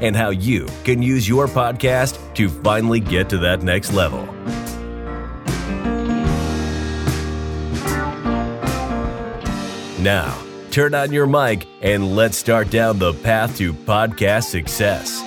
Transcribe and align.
and 0.00 0.14
how 0.16 0.30
you 0.30 0.66
can 0.84 1.02
use 1.02 1.28
your 1.28 1.46
podcast 1.46 2.18
to 2.34 2.48
finally 2.48 3.00
get 3.00 3.28
to 3.30 3.38
that 3.38 3.62
next 3.62 3.92
level. 3.92 4.26
Now, 10.02 10.38
turn 10.70 10.94
on 10.94 11.12
your 11.12 11.26
mic 11.26 11.66
and 11.80 12.14
let's 12.14 12.36
start 12.36 12.70
down 12.70 12.98
the 12.98 13.12
path 13.12 13.56
to 13.58 13.72
podcast 13.72 14.44
success. 14.44 15.22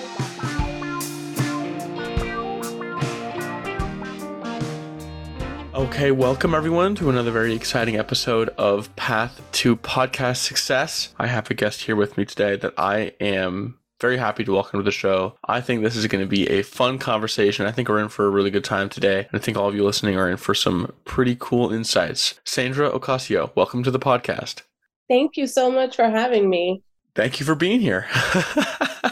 Okay, 5.73 6.11
welcome 6.11 6.53
everyone 6.53 6.93
to 6.95 7.09
another 7.09 7.31
very 7.31 7.55
exciting 7.55 7.97
episode 7.97 8.49
of 8.57 8.95
Path 8.95 9.41
to 9.53 9.75
Podcast 9.75 10.37
Success. 10.37 11.13
I 11.17 11.27
have 11.27 11.49
a 11.49 11.53
guest 11.53 11.81
here 11.81 11.95
with 11.95 12.17
me 12.17 12.25
today 12.25 12.55
that 12.57 12.73
I 12.77 13.13
am 13.19 13.78
very 13.99 14.17
happy 14.17 14.43
to 14.45 14.53
welcome 14.53 14.79
to 14.79 14.83
the 14.83 14.91
show. 14.91 15.35
I 15.45 15.61
think 15.61 15.81
this 15.81 15.95
is 15.95 16.07
going 16.07 16.23
to 16.23 16.29
be 16.29 16.47
a 16.49 16.63
fun 16.63 16.99
conversation. 16.99 17.65
I 17.65 17.71
think 17.71 17.89
we're 17.89 17.99
in 17.99 18.09
for 18.09 18.25
a 18.25 18.29
really 18.29 18.49
good 18.49 18.63
time 18.63 18.89
today. 18.89 19.27
And 19.31 19.39
I 19.41 19.43
think 19.43 19.57
all 19.57 19.67
of 19.67 19.75
you 19.75 19.83
listening 19.83 20.17
are 20.17 20.29
in 20.29 20.37
for 20.37 20.53
some 20.53 20.93
pretty 21.05 21.35
cool 21.39 21.73
insights. 21.73 22.39
Sandra 22.45 22.89
Ocasio, 22.91 23.53
welcome 23.55 23.83
to 23.83 23.91
the 23.91 23.99
podcast. 23.99 24.61
Thank 25.09 25.37
you 25.37 25.47
so 25.47 25.69
much 25.69 25.95
for 25.95 26.09
having 26.09 26.49
me. 26.49 26.81
Thank 27.15 27.39
you 27.39 27.45
for 27.45 27.55
being 27.55 27.81
here. 27.81 28.07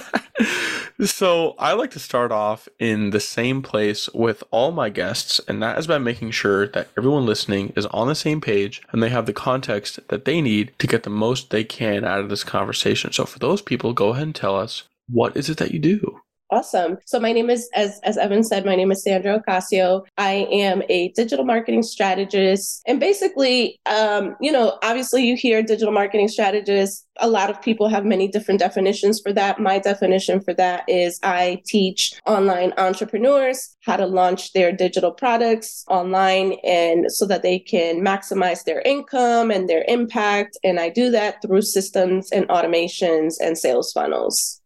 so, 1.04 1.56
I 1.60 1.74
like 1.74 1.92
to 1.92 2.00
start 2.00 2.32
off 2.32 2.68
in 2.80 3.12
the 3.12 3.20
same 3.20 3.62
place 3.62 4.10
with 4.14 4.44
all 4.52 4.72
my 4.72 4.90
guests, 4.90 5.40
and 5.48 5.62
that 5.62 5.78
is 5.78 5.88
by 5.88 5.98
making 5.98 6.32
sure 6.32 6.68
that 6.68 6.90
everyone 6.98 7.26
listening 7.26 7.74
is 7.76 7.86
on 7.88 8.08
the 8.08 8.16
same 8.16 8.42
page 8.42 8.82
and 8.92 9.02
they 9.04 9.10
have 9.10 9.26
the 9.26 9.34
context 9.34 10.00
that 10.08 10.26
they 10.26 10.42
need 10.42 10.74
to 10.80 10.88
get 10.88 11.04
the 11.04 11.10
most 11.10 11.50
they 11.50 11.64
can 11.64 12.04
out 12.04 12.20
of 12.20 12.30
this 12.30 12.44
conversation. 12.44 13.12
So, 13.12 13.26
for 13.26 13.40
those 13.40 13.62
people, 13.62 13.94
go 13.94 14.10
ahead 14.10 14.24
and 14.24 14.36
tell 14.36 14.56
us 14.56 14.84
what 15.10 15.38
is 15.38 15.50
it 15.50 15.58
that 15.58 15.72
you 15.72 15.80
do? 15.80 16.20
Awesome. 16.50 16.98
So 17.06 17.20
my 17.20 17.34
name 17.34 17.50
is, 17.50 17.70
as 17.76 18.00
as 18.04 18.18
Evan 18.18 18.42
said, 18.42 18.66
my 18.66 18.76
name 18.76 18.90
is 18.90 19.04
Sandra 19.04 19.38
Ocasio. 19.38 20.06
I 20.18 20.48
am 20.50 20.82
a 20.88 21.10
digital 21.10 21.44
marketing 21.44 21.84
strategist, 21.84 22.82
and 22.88 23.02
basically, 23.02 23.78
um, 23.86 24.38
you 24.40 24.54
know, 24.54 24.80
obviously, 24.82 25.26
you 25.26 25.36
hear 25.36 25.62
digital 25.62 25.94
marketing 25.94 26.30
strategist. 26.30 27.06
A 27.20 27.28
lot 27.28 27.50
of 27.50 27.62
people 27.62 27.90
have 27.90 28.06
many 28.06 28.30
different 28.30 28.62
definitions 28.62 29.20
for 29.20 29.34
that. 29.34 29.60
My 29.60 29.78
definition 29.78 30.40
for 30.40 30.54
that 30.54 30.86
is 30.88 31.20
I 31.22 31.62
teach 31.66 32.14
online 32.26 32.72
entrepreneurs 32.78 33.76
how 33.82 33.98
to 33.98 34.06
launch 34.06 34.54
their 34.54 34.72
digital 34.72 35.12
products 35.12 35.84
online, 35.90 36.54
and 36.64 37.12
so 37.12 37.26
that 37.26 37.44
they 37.44 37.60
can 37.60 38.00
maximize 38.00 38.64
their 38.64 38.82
income 38.86 39.52
and 39.52 39.68
their 39.68 39.84
impact. 39.90 40.58
And 40.64 40.80
I 40.80 40.92
do 40.92 41.12
that 41.12 41.42
through 41.42 41.64
systems 41.64 42.32
and 42.32 42.48
automations 42.48 43.36
and 43.42 43.58
sales 43.58 43.92
funnels. 43.92 44.57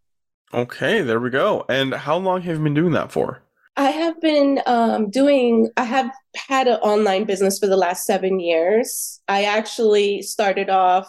Okay, 0.53 1.01
there 1.01 1.19
we 1.19 1.29
go. 1.29 1.65
And 1.69 1.93
how 1.93 2.17
long 2.17 2.41
have 2.41 2.57
you 2.57 2.63
been 2.63 2.73
doing 2.73 2.93
that 2.93 3.11
for? 3.11 3.41
I 3.77 3.89
have 3.89 4.19
been 4.19 4.61
um, 4.65 5.09
doing, 5.09 5.69
I 5.77 5.83
have 5.83 6.11
had 6.35 6.67
an 6.67 6.75
online 6.75 7.23
business 7.23 7.57
for 7.57 7.67
the 7.67 7.77
last 7.77 8.05
seven 8.05 8.39
years. 8.39 9.21
I 9.27 9.45
actually 9.45 10.21
started 10.21 10.69
off 10.69 11.07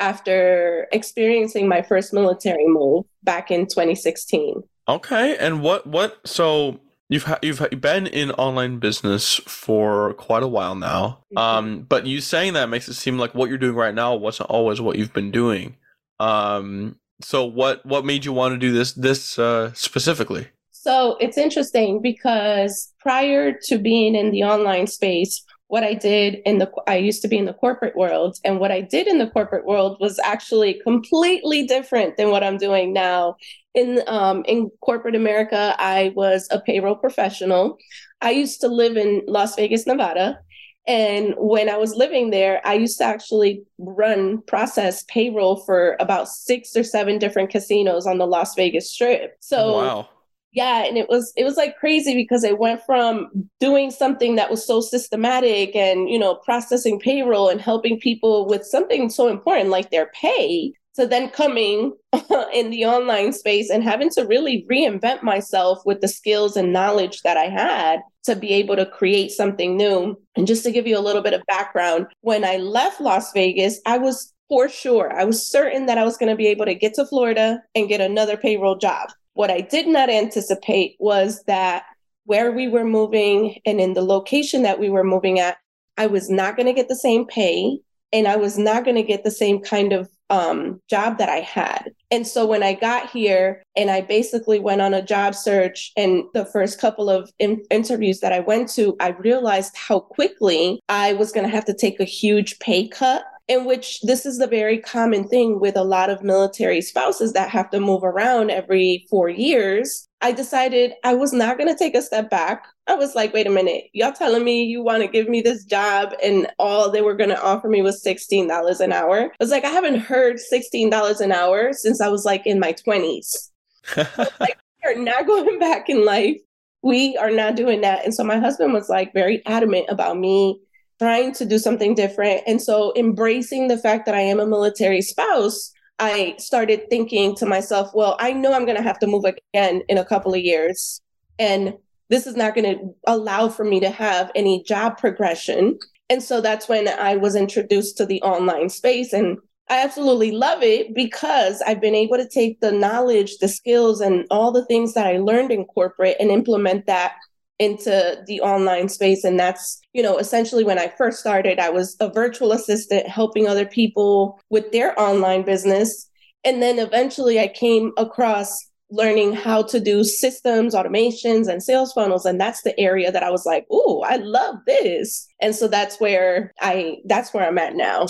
after 0.00 0.88
experiencing 0.92 1.68
my 1.68 1.82
first 1.82 2.12
military 2.14 2.66
move 2.66 3.04
back 3.22 3.50
in 3.50 3.66
2016. 3.66 4.62
Okay, 4.88 5.36
and 5.36 5.62
what 5.62 5.86
what 5.86 6.18
so 6.26 6.80
you've 7.08 7.24
ha- 7.24 7.38
you've 7.42 7.62
been 7.80 8.06
in 8.06 8.30
online 8.32 8.78
business 8.78 9.36
for 9.46 10.14
quite 10.14 10.42
a 10.42 10.48
while 10.48 10.74
now. 10.74 11.24
Mm-hmm. 11.36 11.38
Um, 11.38 11.80
but 11.82 12.06
you 12.06 12.20
saying 12.20 12.54
that 12.54 12.68
makes 12.68 12.88
it 12.88 12.94
seem 12.94 13.18
like 13.18 13.34
what 13.34 13.48
you're 13.48 13.58
doing 13.58 13.74
right 13.74 13.94
now 13.94 14.14
wasn't 14.14 14.50
always 14.50 14.80
what 14.80 14.96
you've 14.96 15.12
been 15.12 15.30
doing. 15.30 15.76
Um, 16.20 16.96
so 17.20 17.44
what 17.44 17.84
what 17.84 18.04
made 18.04 18.24
you 18.24 18.32
want 18.32 18.54
to 18.54 18.58
do 18.58 18.72
this 18.72 18.92
this 18.92 19.38
uh, 19.38 19.72
specifically? 19.74 20.48
So 20.70 21.16
it's 21.20 21.36
interesting 21.36 22.00
because 22.00 22.92
prior 23.00 23.52
to 23.64 23.78
being 23.78 24.14
in 24.14 24.30
the 24.30 24.44
online 24.44 24.86
space, 24.86 25.44
what 25.66 25.84
I 25.84 25.94
did 25.94 26.36
in 26.46 26.58
the 26.58 26.70
I 26.86 26.96
used 26.96 27.20
to 27.22 27.28
be 27.28 27.36
in 27.36 27.44
the 27.44 27.52
corporate 27.52 27.96
world, 27.96 28.38
and 28.44 28.58
what 28.58 28.70
I 28.70 28.80
did 28.80 29.06
in 29.06 29.18
the 29.18 29.26
corporate 29.26 29.66
world 29.66 29.98
was 30.00 30.18
actually 30.20 30.80
completely 30.82 31.66
different 31.66 32.16
than 32.16 32.30
what 32.30 32.42
I'm 32.42 32.56
doing 32.56 32.92
now. 32.92 33.36
In 33.74 34.00
um, 34.06 34.44
in 34.46 34.70
corporate 34.80 35.14
America, 35.14 35.74
I 35.78 36.12
was 36.14 36.48
a 36.50 36.60
payroll 36.60 36.96
professional. 36.96 37.78
I 38.20 38.30
used 38.30 38.60
to 38.62 38.68
live 38.68 38.96
in 38.96 39.22
Las 39.28 39.56
Vegas, 39.56 39.86
Nevada, 39.86 40.40
and 40.88 41.34
when 41.36 41.68
I 41.68 41.76
was 41.76 41.94
living 41.94 42.30
there, 42.30 42.62
I 42.64 42.72
used 42.72 42.96
to 42.98 43.04
actually 43.04 43.62
run 43.76 44.40
process 44.42 45.04
payroll 45.04 45.56
for 45.56 45.96
about 46.00 46.28
six 46.28 46.74
or 46.74 46.82
seven 46.82 47.18
different 47.18 47.50
casinos 47.50 48.06
on 48.06 48.16
the 48.16 48.26
Las 48.26 48.54
Vegas 48.54 48.90
Strip. 48.90 49.36
So 49.40 49.74
wow. 49.74 50.08
Yeah, 50.50 50.86
and 50.86 50.96
it 50.96 51.10
was 51.10 51.30
it 51.36 51.44
was 51.44 51.58
like 51.58 51.76
crazy 51.76 52.14
because 52.14 52.42
it 52.42 52.58
went 52.58 52.80
from 52.86 53.28
doing 53.60 53.90
something 53.90 54.36
that 54.36 54.50
was 54.50 54.66
so 54.66 54.80
systematic 54.80 55.76
and 55.76 56.08
you 56.08 56.18
know 56.18 56.36
processing 56.36 56.98
payroll 56.98 57.50
and 57.50 57.60
helping 57.60 58.00
people 58.00 58.46
with 58.46 58.64
something 58.64 59.10
so 59.10 59.28
important 59.28 59.68
like 59.68 59.90
their 59.90 60.10
pay 60.14 60.72
to 60.98 61.06
then 61.06 61.30
coming 61.30 61.92
in 62.52 62.70
the 62.70 62.84
online 62.84 63.32
space 63.32 63.70
and 63.70 63.84
having 63.84 64.10
to 64.10 64.26
really 64.26 64.66
reinvent 64.68 65.22
myself 65.22 65.78
with 65.86 66.00
the 66.00 66.08
skills 66.08 66.56
and 66.56 66.72
knowledge 66.72 67.22
that 67.22 67.36
I 67.36 67.44
had 67.44 68.00
to 68.24 68.34
be 68.34 68.52
able 68.54 68.74
to 68.76 68.84
create 68.84 69.30
something 69.30 69.76
new. 69.76 70.20
And 70.36 70.46
just 70.46 70.64
to 70.64 70.72
give 70.72 70.86
you 70.86 70.98
a 70.98 71.00
little 71.00 71.22
bit 71.22 71.34
of 71.34 71.42
background, 71.46 72.06
when 72.22 72.44
I 72.44 72.56
left 72.56 73.00
Las 73.00 73.32
Vegas, 73.32 73.80
I 73.86 73.98
was 73.98 74.34
for 74.48 74.68
sure, 74.68 75.12
I 75.12 75.24
was 75.24 75.46
certain 75.46 75.86
that 75.86 75.98
I 75.98 76.04
was 76.04 76.16
going 76.16 76.30
to 76.30 76.36
be 76.36 76.48
able 76.48 76.64
to 76.64 76.74
get 76.74 76.94
to 76.94 77.06
Florida 77.06 77.62
and 77.74 77.88
get 77.88 78.00
another 78.00 78.36
payroll 78.36 78.76
job. 78.76 79.10
What 79.34 79.50
I 79.50 79.60
did 79.60 79.86
not 79.86 80.10
anticipate 80.10 80.96
was 80.98 81.44
that 81.46 81.84
where 82.24 82.50
we 82.50 82.66
were 82.66 82.84
moving 82.84 83.60
and 83.64 83.80
in 83.80 83.94
the 83.94 84.02
location 84.02 84.62
that 84.62 84.80
we 84.80 84.90
were 84.90 85.04
moving 85.04 85.38
at, 85.38 85.58
I 85.96 86.06
was 86.06 86.28
not 86.28 86.56
going 86.56 86.66
to 86.66 86.72
get 86.72 86.88
the 86.88 86.96
same 86.96 87.26
pay 87.26 87.78
and 88.12 88.26
I 88.26 88.36
was 88.36 88.58
not 88.58 88.84
going 88.84 88.96
to 88.96 89.02
get 89.02 89.22
the 89.22 89.30
same 89.30 89.60
kind 89.60 89.92
of 89.92 90.08
um, 90.30 90.80
job 90.88 91.18
that 91.18 91.28
I 91.28 91.40
had. 91.40 91.90
And 92.10 92.26
so 92.26 92.46
when 92.46 92.62
I 92.62 92.74
got 92.74 93.10
here 93.10 93.62
and 93.76 93.90
I 93.90 94.00
basically 94.00 94.58
went 94.58 94.80
on 94.80 94.94
a 94.94 95.02
job 95.02 95.34
search, 95.34 95.92
and 95.96 96.24
the 96.34 96.44
first 96.46 96.80
couple 96.80 97.10
of 97.10 97.30
in- 97.38 97.64
interviews 97.70 98.20
that 98.20 98.32
I 98.32 98.40
went 98.40 98.68
to, 98.70 98.96
I 99.00 99.10
realized 99.10 99.76
how 99.76 100.00
quickly 100.00 100.80
I 100.88 101.12
was 101.14 101.32
going 101.32 101.46
to 101.46 101.54
have 101.54 101.64
to 101.66 101.74
take 101.74 102.00
a 102.00 102.04
huge 102.04 102.58
pay 102.58 102.88
cut 102.88 103.24
in 103.48 103.64
which 103.64 104.00
this 104.02 104.26
is 104.26 104.38
the 104.38 104.46
very 104.46 104.78
common 104.78 105.26
thing 105.26 105.58
with 105.58 105.76
a 105.76 105.82
lot 105.82 106.10
of 106.10 106.22
military 106.22 106.82
spouses 106.82 107.32
that 107.32 107.48
have 107.48 107.70
to 107.70 107.80
move 107.80 108.04
around 108.04 108.50
every 108.50 109.06
four 109.08 109.30
years. 109.30 110.06
I 110.20 110.32
decided 110.32 110.92
I 111.02 111.14
was 111.14 111.32
not 111.32 111.56
going 111.56 111.72
to 111.72 111.78
take 111.78 111.94
a 111.94 112.02
step 112.02 112.28
back. 112.28 112.66
I 112.86 112.94
was 112.94 113.14
like, 113.14 113.32
wait 113.32 113.46
a 113.46 113.50
minute, 113.50 113.84
y'all 113.94 114.12
telling 114.12 114.44
me 114.44 114.64
you 114.64 114.82
want 114.82 115.02
to 115.02 115.08
give 115.08 115.28
me 115.28 115.40
this 115.40 115.64
job 115.64 116.12
and 116.22 116.46
all 116.58 116.90
they 116.90 117.00
were 117.00 117.14
going 117.14 117.30
to 117.30 117.42
offer 117.42 117.68
me 117.68 117.80
was 117.80 118.04
$16 118.04 118.80
an 118.80 118.92
hour. 118.92 119.22
I 119.22 119.30
was 119.40 119.50
like, 119.50 119.64
I 119.64 119.70
haven't 119.70 120.00
heard 120.00 120.36
$16 120.52 121.20
an 121.20 121.32
hour 121.32 121.72
since 121.72 122.00
I 122.00 122.08
was 122.08 122.24
like 122.26 122.46
in 122.46 122.60
my 122.60 122.74
20s. 122.74 123.50
like, 124.40 124.58
we're 124.84 124.98
not 124.98 125.26
going 125.26 125.58
back 125.58 125.88
in 125.88 126.04
life. 126.04 126.36
We 126.82 127.16
are 127.16 127.30
not 127.30 127.56
doing 127.56 127.80
that. 127.80 128.04
And 128.04 128.14
so 128.14 128.24
my 128.24 128.38
husband 128.38 128.72
was 128.72 128.88
like 128.88 129.12
very 129.14 129.44
adamant 129.46 129.86
about 129.88 130.18
me 130.18 130.60
trying 130.98 131.32
to 131.34 131.44
do 131.44 131.58
something 131.58 131.94
different. 131.94 132.42
And 132.46 132.60
so, 132.60 132.92
embracing 132.96 133.68
the 133.68 133.78
fact 133.78 134.06
that 134.06 134.14
I 134.14 134.20
am 134.20 134.40
a 134.40 134.46
military 134.46 135.02
spouse, 135.02 135.72
I 135.98 136.34
started 136.38 136.88
thinking 136.90 137.34
to 137.36 137.46
myself, 137.46 137.90
well, 137.94 138.16
I 138.20 138.32
know 138.32 138.52
I'm 138.52 138.64
going 138.64 138.76
to 138.76 138.82
have 138.82 138.98
to 139.00 139.06
move 139.06 139.24
again 139.24 139.82
in 139.88 139.98
a 139.98 140.04
couple 140.04 140.32
of 140.32 140.40
years. 140.40 141.00
And 141.38 141.74
this 142.08 142.26
is 142.26 142.36
not 142.36 142.54
going 142.54 142.78
to 142.78 142.94
allow 143.06 143.48
for 143.48 143.64
me 143.64 143.80
to 143.80 143.90
have 143.90 144.30
any 144.34 144.62
job 144.62 144.98
progression. 144.98 145.78
And 146.08 146.22
so 146.22 146.40
that's 146.40 146.68
when 146.68 146.88
I 146.88 147.16
was 147.16 147.34
introduced 147.34 147.96
to 147.98 148.06
the 148.06 148.22
online 148.22 148.68
space. 148.70 149.12
And 149.12 149.38
I 149.68 149.82
absolutely 149.82 150.30
love 150.30 150.62
it 150.62 150.94
because 150.94 151.62
I've 151.66 151.80
been 151.80 151.94
able 151.94 152.16
to 152.16 152.28
take 152.28 152.60
the 152.60 152.72
knowledge, 152.72 153.38
the 153.38 153.48
skills, 153.48 154.00
and 154.00 154.24
all 154.30 154.50
the 154.50 154.64
things 154.64 154.94
that 154.94 155.06
I 155.06 155.18
learned 155.18 155.50
in 155.50 155.66
corporate 155.66 156.16
and 156.18 156.30
implement 156.30 156.86
that 156.86 157.16
into 157.58 158.22
the 158.26 158.40
online 158.40 158.88
space 158.88 159.24
and 159.24 159.38
that's 159.38 159.80
you 159.92 160.02
know 160.02 160.16
essentially 160.18 160.62
when 160.62 160.78
i 160.78 160.92
first 160.96 161.18
started 161.18 161.58
i 161.58 161.68
was 161.68 161.96
a 162.00 162.08
virtual 162.08 162.52
assistant 162.52 163.06
helping 163.08 163.48
other 163.48 163.66
people 163.66 164.40
with 164.48 164.70
their 164.70 164.98
online 165.00 165.42
business 165.42 166.08
and 166.44 166.62
then 166.62 166.78
eventually 166.78 167.40
i 167.40 167.48
came 167.48 167.92
across 167.96 168.68
learning 168.90 169.34
how 169.34 169.62
to 169.62 169.80
do 169.80 170.02
systems, 170.02 170.74
automations, 170.74 171.46
and 171.48 171.62
sales 171.62 171.92
funnels. 171.92 172.24
And 172.24 172.40
that's 172.40 172.62
the 172.62 172.78
area 172.80 173.12
that 173.12 173.22
I 173.22 173.30
was 173.30 173.44
like, 173.44 173.66
"Ooh, 173.70 174.02
I 174.04 174.16
love 174.16 174.56
this." 174.66 175.26
And 175.40 175.54
so 175.54 175.68
that's 175.68 176.00
where 176.00 176.54
I 176.60 176.98
that's 177.04 177.34
where 177.34 177.46
I'm 177.46 177.58
at 177.58 177.74
now. 177.74 178.06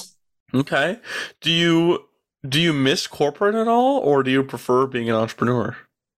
Okay. 0.55 0.99
Do 1.41 1.51
you 1.51 2.05
do 2.49 2.61
you 2.61 2.73
miss 2.73 3.07
corporate 3.07 3.55
at 3.55 3.69
all, 3.69 3.99
or 3.99 4.23
do 4.23 4.31
you 4.31 4.45
prefer 4.45 4.87
being 4.87 5.09
an 5.09 5.17
entrepreneur? 5.17 5.77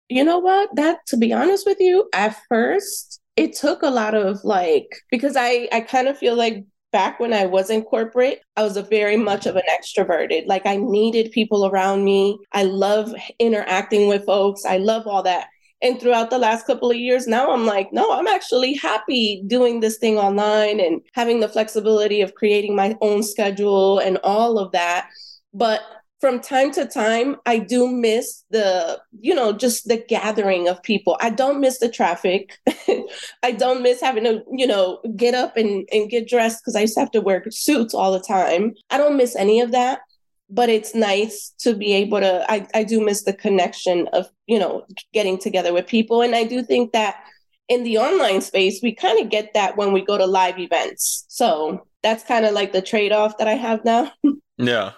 You 0.10 0.24
know 0.24 0.40
what? 0.40 0.76
That 0.76 1.06
to 1.08 1.18
be 1.18 1.31
honest 1.31 1.66
with 1.66 1.80
you, 1.80 2.10
at 2.14 2.36
first 2.50 3.19
it 3.39 3.56
took 3.56 3.81
a 3.83 3.89
lot 3.89 4.15
of 4.15 4.44
like 4.44 4.88
because 5.09 5.36
I 5.38 5.69
I 5.71 5.81
kind 5.81 6.07
of 6.07 6.18
feel 6.18 6.36
like 6.36 6.65
back 6.91 7.19
when 7.19 7.33
I 7.33 7.45
was 7.45 7.69
in 7.69 7.83
corporate, 7.83 8.41
I 8.57 8.63
was 8.63 8.75
a 8.75 8.83
very 8.83 9.15
much 9.15 9.45
of 9.45 9.56
an 9.56 9.63
extroverted. 9.69 10.47
Like 10.47 10.65
I 10.65 10.75
needed 10.77 11.31
people 11.31 11.68
around 11.68 12.03
me. 12.03 12.38
I 12.51 12.63
love 12.63 13.13
interacting 13.38 14.07
with 14.07 14.25
folks. 14.25 14.65
I 14.65 14.77
love 14.77 15.07
all 15.07 15.24
that. 15.24 15.47
And 15.81 16.00
throughout 16.00 16.30
the 16.30 16.39
last 16.39 16.65
couple 16.65 16.91
of 16.91 16.97
years, 16.97 17.25
now 17.25 17.51
I'm 17.51 17.65
like, 17.65 17.94
no, 17.94 18.12
I'm 18.12 18.27
actually 18.27 18.74
happy 18.74 19.44
doing 19.47 19.80
this 19.80 19.97
thing 19.97 20.18
online 20.18 20.81
and 20.81 21.00
having 21.13 21.39
the 21.39 21.47
flexibility 21.47 22.21
of 22.21 22.33
creating 22.33 22.75
my 22.75 22.97
own 23.00 23.24
schedule 23.24 24.00
and 24.00 24.18
all 24.24 24.59
of 24.59 24.74
that. 24.74 25.09
But 25.53 25.81
from 26.19 26.42
time 26.42 26.71
to 26.71 26.86
time, 26.86 27.38
I 27.45 27.60
do 27.60 27.88
miss 27.88 28.44
the, 28.50 29.00
you 29.19 29.33
know, 29.33 29.54
just 29.54 29.88
the 29.88 29.98
gathering 29.98 30.68
of 30.68 30.83
people. 30.83 31.18
I 31.21 31.30
don't 31.30 31.62
miss 31.62 31.80
the 31.80 31.89
traffic. 31.89 32.57
I 33.44 33.51
don't 33.51 33.81
miss 33.81 34.01
having 34.01 34.25
to, 34.25 34.44
you 34.51 34.68
know, 34.68 35.00
get 35.16 35.33
up 35.33 35.56
and, 35.56 35.88
and 35.92 36.10
get 36.10 36.27
dressed 36.27 36.62
because 36.62 36.75
I 36.75 36.81
used 36.81 36.95
to 36.95 37.00
have 37.00 37.12
to 37.12 37.21
wear 37.21 37.44
suits 37.51 37.94
all 37.94 38.12
the 38.12 38.19
time. 38.19 38.74
I 38.89 38.98
don't 38.98 39.16
miss 39.16 39.36
any 39.36 39.62
of 39.62 39.71
that, 39.71 40.01
but 40.50 40.68
it's 40.68 40.94
nice 40.94 41.54
to 41.60 41.74
be 41.74 41.94
able 41.94 42.19
to, 42.19 42.45
I, 42.51 42.68
I 42.74 42.83
do 42.83 43.04
miss 43.04 43.24
the 43.24 43.33
connection 43.33 44.07
of, 44.12 44.27
you 44.45 44.60
know, 44.60 44.86
getting 45.13 45.38
together 45.38 45.71
with 45.71 45.88
people. 45.88 46.21
And 46.21 46.36
I 46.36 46.44
do 46.44 46.63
think 46.63 46.92
that 46.92 47.24
in 47.69 47.83
the 47.83 48.00
online 48.00 48.42
space, 48.42 48.81
we 48.81 48.94
kind 48.94 49.19
of 49.24 49.30
get 49.30 49.54
that 49.54 49.77
when 49.77 49.94
we 49.94 50.04
go 50.04 50.18
to 50.18 50.25
live 50.25 50.60
events. 50.60 51.25
So 51.30 51.86
that's 52.01 52.24
kind 52.24 52.45
of 52.45 52.54
like 52.54 52.74
the 52.74 52.81
trade 52.81 53.12
off 53.12 53.38
that 53.38 53.48
I 53.48 53.54
have 53.54 53.86
now. 53.86 54.12
Yeah. 54.62 54.92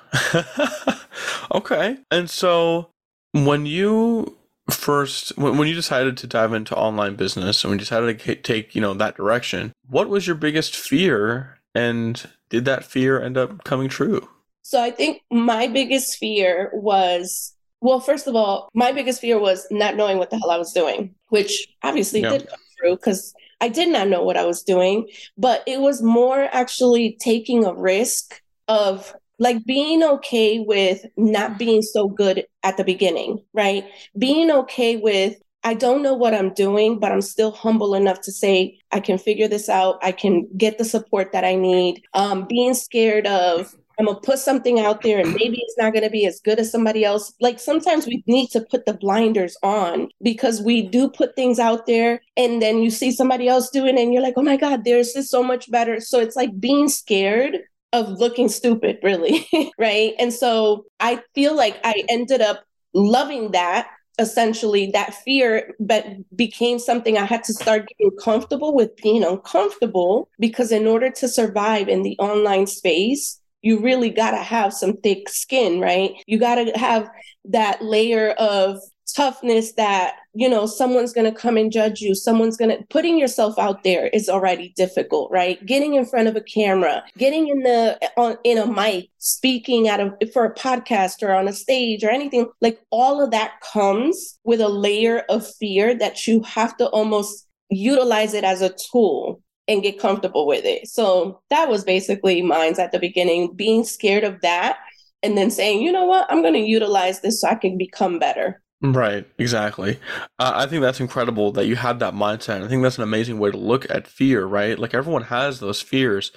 okay. 1.53 1.99
And 2.09 2.27
so 2.27 2.89
when 3.33 3.67
you 3.67 4.35
first 4.71 5.37
when, 5.37 5.67
you 5.67 5.75
decided 5.75 6.17
to 6.17 6.25
dive 6.25 6.51
into 6.53 6.75
online 6.75 7.15
business 7.15 7.63
and 7.63 7.69
when 7.69 7.77
you 7.77 7.85
decided 7.85 8.17
to 8.17 8.35
take, 8.37 8.73
you 8.73 8.81
know, 8.81 8.95
that 8.95 9.17
direction, 9.17 9.71
what 9.87 10.09
was 10.09 10.25
your 10.25 10.35
biggest 10.35 10.75
fear 10.75 11.59
and 11.75 12.27
did 12.49 12.65
that 12.65 12.83
fear 12.83 13.21
end 13.21 13.37
up 13.37 13.63
coming 13.63 13.87
true? 13.87 14.27
So 14.63 14.81
I 14.81 14.89
think 14.89 15.21
my 15.29 15.67
biggest 15.67 16.17
fear 16.17 16.71
was 16.73 17.53
well, 17.81 17.99
first 17.99 18.27
of 18.27 18.35
all, 18.35 18.69
my 18.73 18.91
biggest 18.91 19.19
fear 19.19 19.39
was 19.39 19.67
not 19.71 19.95
knowing 19.95 20.17
what 20.17 20.29
the 20.29 20.37
hell 20.37 20.51
I 20.51 20.57
was 20.57 20.71
doing, 20.71 21.15
which 21.29 21.67
obviously 21.83 22.21
yeah. 22.21 22.29
did 22.29 22.47
come 22.47 22.59
true 22.79 22.95
because 22.95 23.33
I 23.59 23.69
did 23.69 23.89
not 23.89 24.07
know 24.07 24.23
what 24.23 24.37
I 24.37 24.45
was 24.45 24.63
doing, 24.63 25.07
but 25.37 25.63
it 25.67 25.81
was 25.81 26.01
more 26.01 26.47
actually 26.51 27.17
taking 27.19 27.65
a 27.65 27.73
risk 27.73 28.41
of 28.67 29.13
like 29.39 29.65
being 29.65 30.03
okay 30.03 30.59
with 30.59 31.03
not 31.17 31.57
being 31.57 31.81
so 31.81 32.07
good 32.07 32.45
at 32.61 32.77
the 32.77 32.83
beginning, 32.83 33.43
right? 33.53 33.83
Being 34.17 34.51
okay 34.51 34.97
with, 34.97 35.35
I 35.63 35.73
don't 35.73 36.03
know 36.03 36.13
what 36.13 36.35
I'm 36.35 36.53
doing, 36.53 36.99
but 36.99 37.11
I'm 37.11 37.21
still 37.21 37.51
humble 37.51 37.95
enough 37.95 38.21
to 38.21 38.31
say, 38.31 38.79
I 38.91 38.99
can 38.99 39.17
figure 39.17 39.47
this 39.47 39.69
out. 39.69 39.97
I 40.03 40.11
can 40.11 40.47
get 40.57 40.77
the 40.77 40.85
support 40.85 41.31
that 41.31 41.43
I 41.43 41.55
need. 41.55 42.03
Um, 42.13 42.45
being 42.47 42.75
scared 42.75 43.25
of, 43.25 43.75
I'm 44.01 44.07
gonna 44.07 44.19
put 44.19 44.39
something 44.39 44.79
out 44.79 45.03
there 45.03 45.19
and 45.19 45.31
maybe 45.33 45.59
it's 45.61 45.77
not 45.77 45.93
gonna 45.93 46.09
be 46.09 46.25
as 46.25 46.39
good 46.39 46.57
as 46.57 46.71
somebody 46.71 47.05
else. 47.05 47.31
Like 47.39 47.59
sometimes 47.59 48.07
we 48.07 48.23
need 48.25 48.47
to 48.49 48.61
put 48.61 48.87
the 48.87 48.95
blinders 48.95 49.55
on 49.61 50.09
because 50.23 50.59
we 50.59 50.81
do 50.81 51.07
put 51.07 51.35
things 51.35 51.59
out 51.59 51.85
there 51.85 52.19
and 52.35 52.63
then 52.63 52.79
you 52.79 52.89
see 52.89 53.11
somebody 53.11 53.47
else 53.47 53.69
doing 53.69 53.99
it 53.99 54.01
and 54.01 54.11
you're 54.11 54.23
like, 54.23 54.33
oh 54.37 54.41
my 54.41 54.57
God, 54.57 54.85
there's 54.85 55.13
this 55.13 55.29
so 55.29 55.43
much 55.43 55.69
better. 55.69 55.99
So 55.99 56.19
it's 56.19 56.35
like 56.35 56.59
being 56.59 56.87
scared 56.89 57.59
of 57.93 58.09
looking 58.09 58.49
stupid, 58.49 58.97
really. 59.03 59.47
right. 59.77 60.15
And 60.17 60.33
so 60.33 60.85
I 60.99 61.21
feel 61.35 61.55
like 61.55 61.79
I 61.83 62.03
ended 62.09 62.41
up 62.41 62.63
loving 62.95 63.51
that 63.51 63.87
essentially 64.19 64.91
that 64.91 65.13
fear 65.13 65.73
but 65.79 66.05
became 66.35 66.77
something 66.77 67.17
i 67.17 67.23
had 67.23 67.45
to 67.45 67.53
start 67.53 67.87
getting 67.87 68.11
comfortable 68.21 68.75
with 68.75 68.95
being 68.97 69.23
uncomfortable 69.23 70.29
because 70.37 70.69
in 70.69 70.85
order 70.85 71.09
to 71.09 71.29
survive 71.29 71.87
in 71.87 72.03
the 72.03 72.17
online 72.19 72.67
space 72.67 73.40
you 73.61 73.79
really 73.79 74.09
got 74.09 74.31
to 74.31 74.37
have 74.37 74.73
some 74.73 74.97
thick 74.97 75.29
skin 75.29 75.79
right? 75.79 76.13
You 76.27 76.39
got 76.39 76.55
to 76.55 76.71
have 76.77 77.09
that 77.45 77.83
layer 77.83 78.31
of 78.31 78.79
toughness 79.15 79.73
that 79.73 80.15
you 80.33 80.47
know 80.47 80.65
someone's 80.65 81.11
going 81.11 81.31
to 81.31 81.37
come 81.37 81.57
and 81.57 81.71
judge 81.71 82.01
you. 82.01 82.15
Someone's 82.15 82.57
going 82.57 82.75
to 82.75 82.83
putting 82.89 83.17
yourself 83.17 83.59
out 83.59 83.83
there 83.83 84.07
is 84.07 84.29
already 84.29 84.73
difficult 84.75 85.29
right? 85.31 85.63
Getting 85.65 85.95
in 85.95 86.05
front 86.05 86.27
of 86.27 86.35
a 86.35 86.41
camera 86.41 87.03
getting 87.17 87.49
in 87.49 87.59
the 87.59 87.99
on 88.17 88.37
in 88.43 88.57
a 88.57 88.65
mic 88.65 89.09
speaking 89.17 89.87
out 89.87 89.99
a 89.99 90.27
for 90.33 90.45
a 90.45 90.55
podcast 90.55 91.21
or 91.21 91.33
on 91.33 91.47
a 91.47 91.53
stage 91.53 92.03
or 92.03 92.09
anything 92.09 92.49
like 92.61 92.79
all 92.89 93.21
of 93.21 93.31
that 93.31 93.53
comes 93.61 94.39
with 94.43 94.61
a 94.61 94.69
layer 94.69 95.19
of 95.29 95.45
fear 95.55 95.97
that 95.97 96.27
you 96.27 96.41
have 96.43 96.75
to 96.77 96.87
almost 96.87 97.47
utilize 97.69 98.33
it 98.33 98.43
as 98.43 98.61
a 98.61 98.73
tool 98.91 99.41
and 99.67 99.83
get 99.83 99.99
comfortable 99.99 100.47
with 100.47 100.65
it 100.65 100.87
so 100.87 101.41
that 101.49 101.69
was 101.69 101.83
basically 101.83 102.41
mine's 102.41 102.79
at 102.79 102.91
the 102.91 102.99
beginning 102.99 103.53
being 103.53 103.83
scared 103.83 104.23
of 104.23 104.39
that 104.41 104.77
and 105.23 105.37
then 105.37 105.51
saying 105.51 105.81
you 105.81 105.91
know 105.91 106.05
what 106.05 106.25
i'm 106.29 106.41
going 106.41 106.53
to 106.53 106.59
utilize 106.59 107.21
this 107.21 107.41
so 107.41 107.47
i 107.47 107.55
can 107.55 107.77
become 107.77 108.19
better 108.19 108.61
Right, 108.83 109.27
exactly. 109.37 109.99
Uh, 110.39 110.53
I 110.55 110.65
think 110.65 110.81
that's 110.81 110.99
incredible 110.99 111.51
that 111.51 111.67
you 111.67 111.75
had 111.75 111.99
that 111.99 112.15
mindset. 112.15 112.63
I 112.63 112.67
think 112.67 112.81
that's 112.81 112.97
an 112.97 113.03
amazing 113.03 113.37
way 113.37 113.51
to 113.51 113.57
look 113.57 113.87
at 113.91 114.07
fear, 114.07 114.43
right? 114.43 114.77
Like 114.77 114.95
everyone 114.95 115.21
has 115.23 115.59
those 115.59 115.81
fears. 115.81 116.31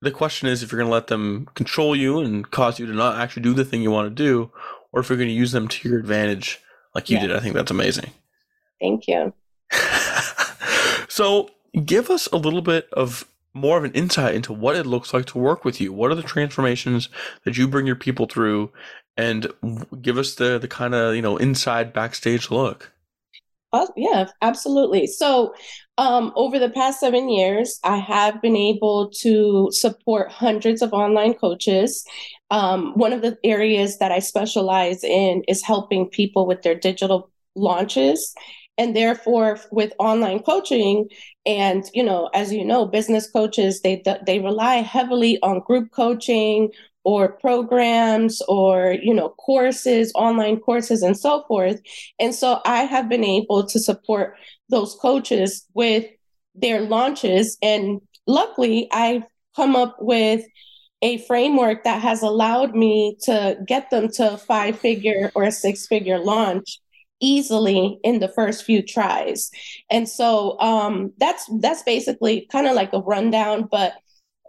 The 0.00 0.10
question 0.10 0.48
is 0.48 0.62
if 0.62 0.72
you're 0.72 0.80
going 0.80 0.88
to 0.88 0.94
let 0.94 1.08
them 1.08 1.46
control 1.54 1.94
you 1.94 2.20
and 2.20 2.50
cause 2.50 2.78
you 2.78 2.86
to 2.86 2.94
not 2.94 3.20
actually 3.20 3.42
do 3.42 3.52
the 3.52 3.66
thing 3.66 3.82
you 3.82 3.90
want 3.90 4.08
to 4.08 4.22
do, 4.22 4.50
or 4.92 5.00
if 5.00 5.10
you're 5.10 5.18
going 5.18 5.28
to 5.28 5.34
use 5.34 5.52
them 5.52 5.68
to 5.68 5.88
your 5.88 5.98
advantage 5.98 6.58
like 6.94 7.10
you 7.10 7.18
yeah. 7.18 7.26
did. 7.26 7.36
I 7.36 7.40
think 7.40 7.54
that's 7.54 7.70
amazing. 7.70 8.10
Thank 8.80 9.06
you. 9.06 9.34
so, 11.08 11.50
give 11.84 12.10
us 12.10 12.26
a 12.28 12.36
little 12.36 12.62
bit 12.62 12.88
of 12.92 13.26
more 13.54 13.78
of 13.78 13.84
an 13.84 13.92
insight 13.92 14.34
into 14.34 14.52
what 14.52 14.76
it 14.76 14.86
looks 14.86 15.12
like 15.12 15.26
to 15.26 15.38
work 15.38 15.64
with 15.64 15.80
you. 15.80 15.92
What 15.92 16.10
are 16.10 16.14
the 16.14 16.22
transformations 16.22 17.08
that 17.44 17.56
you 17.56 17.68
bring 17.68 17.86
your 17.86 17.96
people 17.96 18.26
through? 18.26 18.70
And 19.16 19.46
give 20.00 20.16
us 20.16 20.36
the 20.36 20.58
the 20.58 20.68
kind 20.68 20.94
of 20.94 21.14
you 21.14 21.20
know 21.20 21.36
inside 21.36 21.92
backstage 21.92 22.50
look. 22.50 22.92
Uh, 23.72 23.86
yeah 23.96 24.28
absolutely. 24.40 25.06
So 25.06 25.54
um, 25.98 26.32
over 26.34 26.58
the 26.58 26.70
past 26.70 27.00
seven 27.00 27.28
years 27.28 27.78
i 27.84 27.96
have 27.96 28.40
been 28.40 28.56
able 28.56 29.10
to 29.20 29.68
support 29.70 30.30
hundreds 30.30 30.80
of 30.80 30.94
online 30.94 31.34
coaches. 31.34 32.06
Um, 32.50 32.92
one 32.94 33.12
of 33.12 33.20
the 33.20 33.36
areas 33.44 33.98
that 33.98 34.12
i 34.12 34.18
specialize 34.18 35.04
in 35.04 35.42
is 35.46 35.62
helping 35.62 36.08
people 36.08 36.46
with 36.46 36.62
their 36.62 36.74
digital 36.74 37.30
launches 37.54 38.34
and 38.82 38.96
therefore 38.96 39.60
with 39.70 39.92
online 39.98 40.40
coaching 40.40 41.08
and 41.46 41.84
you 41.94 42.02
know 42.02 42.28
as 42.34 42.52
you 42.52 42.64
know 42.64 42.84
business 42.84 43.30
coaches 43.30 43.80
they 43.82 44.02
they 44.26 44.40
rely 44.40 44.76
heavily 44.76 45.38
on 45.42 45.60
group 45.60 45.90
coaching 45.92 46.68
or 47.04 47.32
programs 47.32 48.42
or 48.48 48.96
you 49.02 49.14
know 49.14 49.30
courses 49.30 50.12
online 50.14 50.58
courses 50.58 51.02
and 51.02 51.18
so 51.18 51.44
forth. 51.48 51.80
And 52.18 52.34
so 52.34 52.60
i 52.64 52.82
have 52.82 53.08
been 53.08 53.24
able 53.24 53.66
to 53.66 53.78
support 53.78 54.36
those 54.68 54.96
coaches 55.00 55.66
with 55.74 56.06
their 56.54 56.80
launches. 56.82 57.56
And 57.62 58.00
luckily 58.26 58.88
i've 58.92 59.24
come 59.56 59.76
up 59.76 59.96
with 60.00 60.44
a 61.02 61.18
framework 61.26 61.82
that 61.82 62.00
has 62.00 62.22
allowed 62.22 62.76
me 62.76 63.16
to 63.22 63.58
get 63.66 63.90
them 63.90 64.08
to 64.08 64.34
a 64.34 64.38
five 64.38 64.78
figure 64.78 65.32
or 65.34 65.42
a 65.42 65.52
six 65.52 65.86
figure 65.88 66.18
launch 66.18 66.78
easily 67.22 67.98
in 68.04 68.18
the 68.18 68.28
first 68.28 68.64
few 68.64 68.82
tries. 68.82 69.50
And 69.90 70.06
so 70.08 70.58
um, 70.60 71.12
that's 71.18 71.48
that's 71.60 71.82
basically 71.84 72.46
kind 72.52 72.66
of 72.66 72.74
like 72.74 72.92
a 72.92 73.00
rundown 73.00 73.68
but 73.70 73.94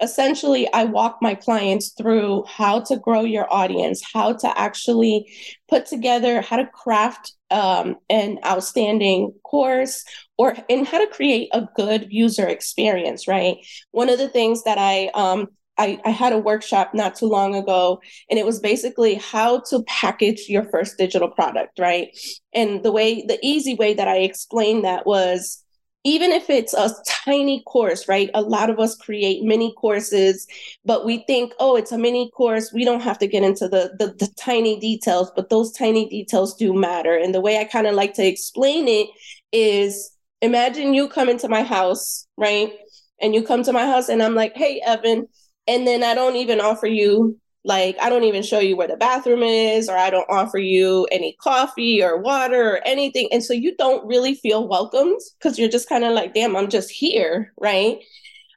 essentially 0.01 0.67
i 0.73 0.83
walk 0.83 1.19
my 1.21 1.35
clients 1.35 1.93
through 1.93 2.43
how 2.47 2.79
to 2.79 2.97
grow 2.97 3.21
your 3.21 3.51
audience 3.53 4.01
how 4.13 4.33
to 4.33 4.59
actually 4.59 5.31
put 5.69 5.85
together 5.85 6.41
how 6.41 6.57
to 6.57 6.65
craft 6.65 7.33
um, 7.51 7.97
an 8.09 8.39
outstanding 8.45 9.31
course 9.43 10.03
or 10.37 10.55
and 10.69 10.87
how 10.87 10.97
to 10.97 11.11
create 11.13 11.49
a 11.53 11.67
good 11.75 12.07
user 12.09 12.47
experience 12.47 13.27
right? 13.27 13.57
One 13.91 14.09
of 14.09 14.17
the 14.17 14.29
things 14.29 14.63
that 14.63 14.77
i 14.79 15.09
um, 15.13 15.47
I, 15.77 15.99
I, 16.05 16.11
had 16.11 16.33
a 16.33 16.37
workshop 16.37 16.93
not 16.93 17.15
too 17.15 17.25
long 17.25 17.55
ago, 17.55 17.99
and 18.29 18.37
it 18.37 18.45
was 18.45 18.59
basically 18.59 19.15
how 19.15 19.61
to 19.69 19.83
package 19.83 20.47
your 20.47 20.65
first 20.65 20.97
digital 20.97 21.29
product, 21.29 21.79
right? 21.79 22.09
And 22.53 22.83
the 22.83 22.91
way, 22.91 23.25
the 23.27 23.39
easy 23.41 23.73
way 23.73 23.93
that 23.95 24.07
I 24.07 24.17
explained 24.17 24.85
that 24.85 25.07
was 25.07 25.63
even 26.03 26.31
if 26.31 26.49
it's 26.49 26.73
a 26.73 26.93
tiny 27.07 27.63
course, 27.65 28.07
right? 28.07 28.29
A 28.33 28.41
lot 28.41 28.69
of 28.69 28.77
us 28.77 28.95
create 28.95 29.43
mini 29.43 29.73
courses, 29.77 30.45
but 30.83 31.05
we 31.05 31.23
think, 31.27 31.53
oh, 31.59 31.77
it's 31.77 31.93
a 31.93 31.97
mini 31.97 32.29
course. 32.31 32.73
We 32.73 32.83
don't 32.83 32.99
have 33.01 33.17
to 33.19 33.27
get 33.27 33.43
into 33.43 33.69
the, 33.69 33.95
the, 33.97 34.07
the 34.07 34.31
tiny 34.37 34.79
details, 34.79 35.31
but 35.33 35.49
those 35.49 35.71
tiny 35.71 36.09
details 36.09 36.55
do 36.55 36.73
matter. 36.73 37.15
And 37.15 37.33
the 37.33 37.41
way 37.41 37.57
I 37.57 37.63
kind 37.63 37.87
of 37.87 37.95
like 37.95 38.13
to 38.15 38.25
explain 38.25 38.87
it 38.89 39.07
is 39.53 40.11
imagine 40.41 40.93
you 40.93 41.07
come 41.07 41.29
into 41.29 41.47
my 41.47 41.63
house, 41.63 42.27
right? 42.35 42.73
And 43.21 43.33
you 43.33 43.43
come 43.43 43.63
to 43.63 43.71
my 43.71 43.85
house 43.85 44.09
and 44.09 44.21
I'm 44.21 44.35
like, 44.35 44.55
hey, 44.55 44.81
Evan. 44.85 45.27
And 45.67 45.87
then 45.87 46.03
I 46.03 46.13
don't 46.13 46.35
even 46.35 46.59
offer 46.59 46.87
you 46.87 47.39
like, 47.65 47.97
I 48.01 48.09
don't 48.09 48.25
even 48.25 48.43
show 48.43 48.59
you 48.59 48.75
where 48.75 48.89
the 48.89 48.97
bathroom 48.97 49.41
is, 49.41 49.87
or 49.87 49.97
I 49.97 50.09
don't 50.09 50.29
offer 50.29 50.57
you 50.57 51.07
any 51.11 51.37
coffee 51.39 52.03
or 52.03 52.17
water 52.17 52.73
or 52.73 52.81
anything. 52.85 53.29
And 53.31 53.43
so 53.43 53.53
you 53.53 53.75
don't 53.77 54.05
really 54.05 54.35
feel 54.35 54.67
welcomed 54.67 55.21
because 55.39 55.57
you're 55.57 55.69
just 55.69 55.87
kind 55.87 56.03
of 56.03 56.13
like, 56.13 56.33
damn, 56.33 56.55
I'm 56.57 56.69
just 56.69 56.91
here. 56.91 57.53
Right. 57.57 57.99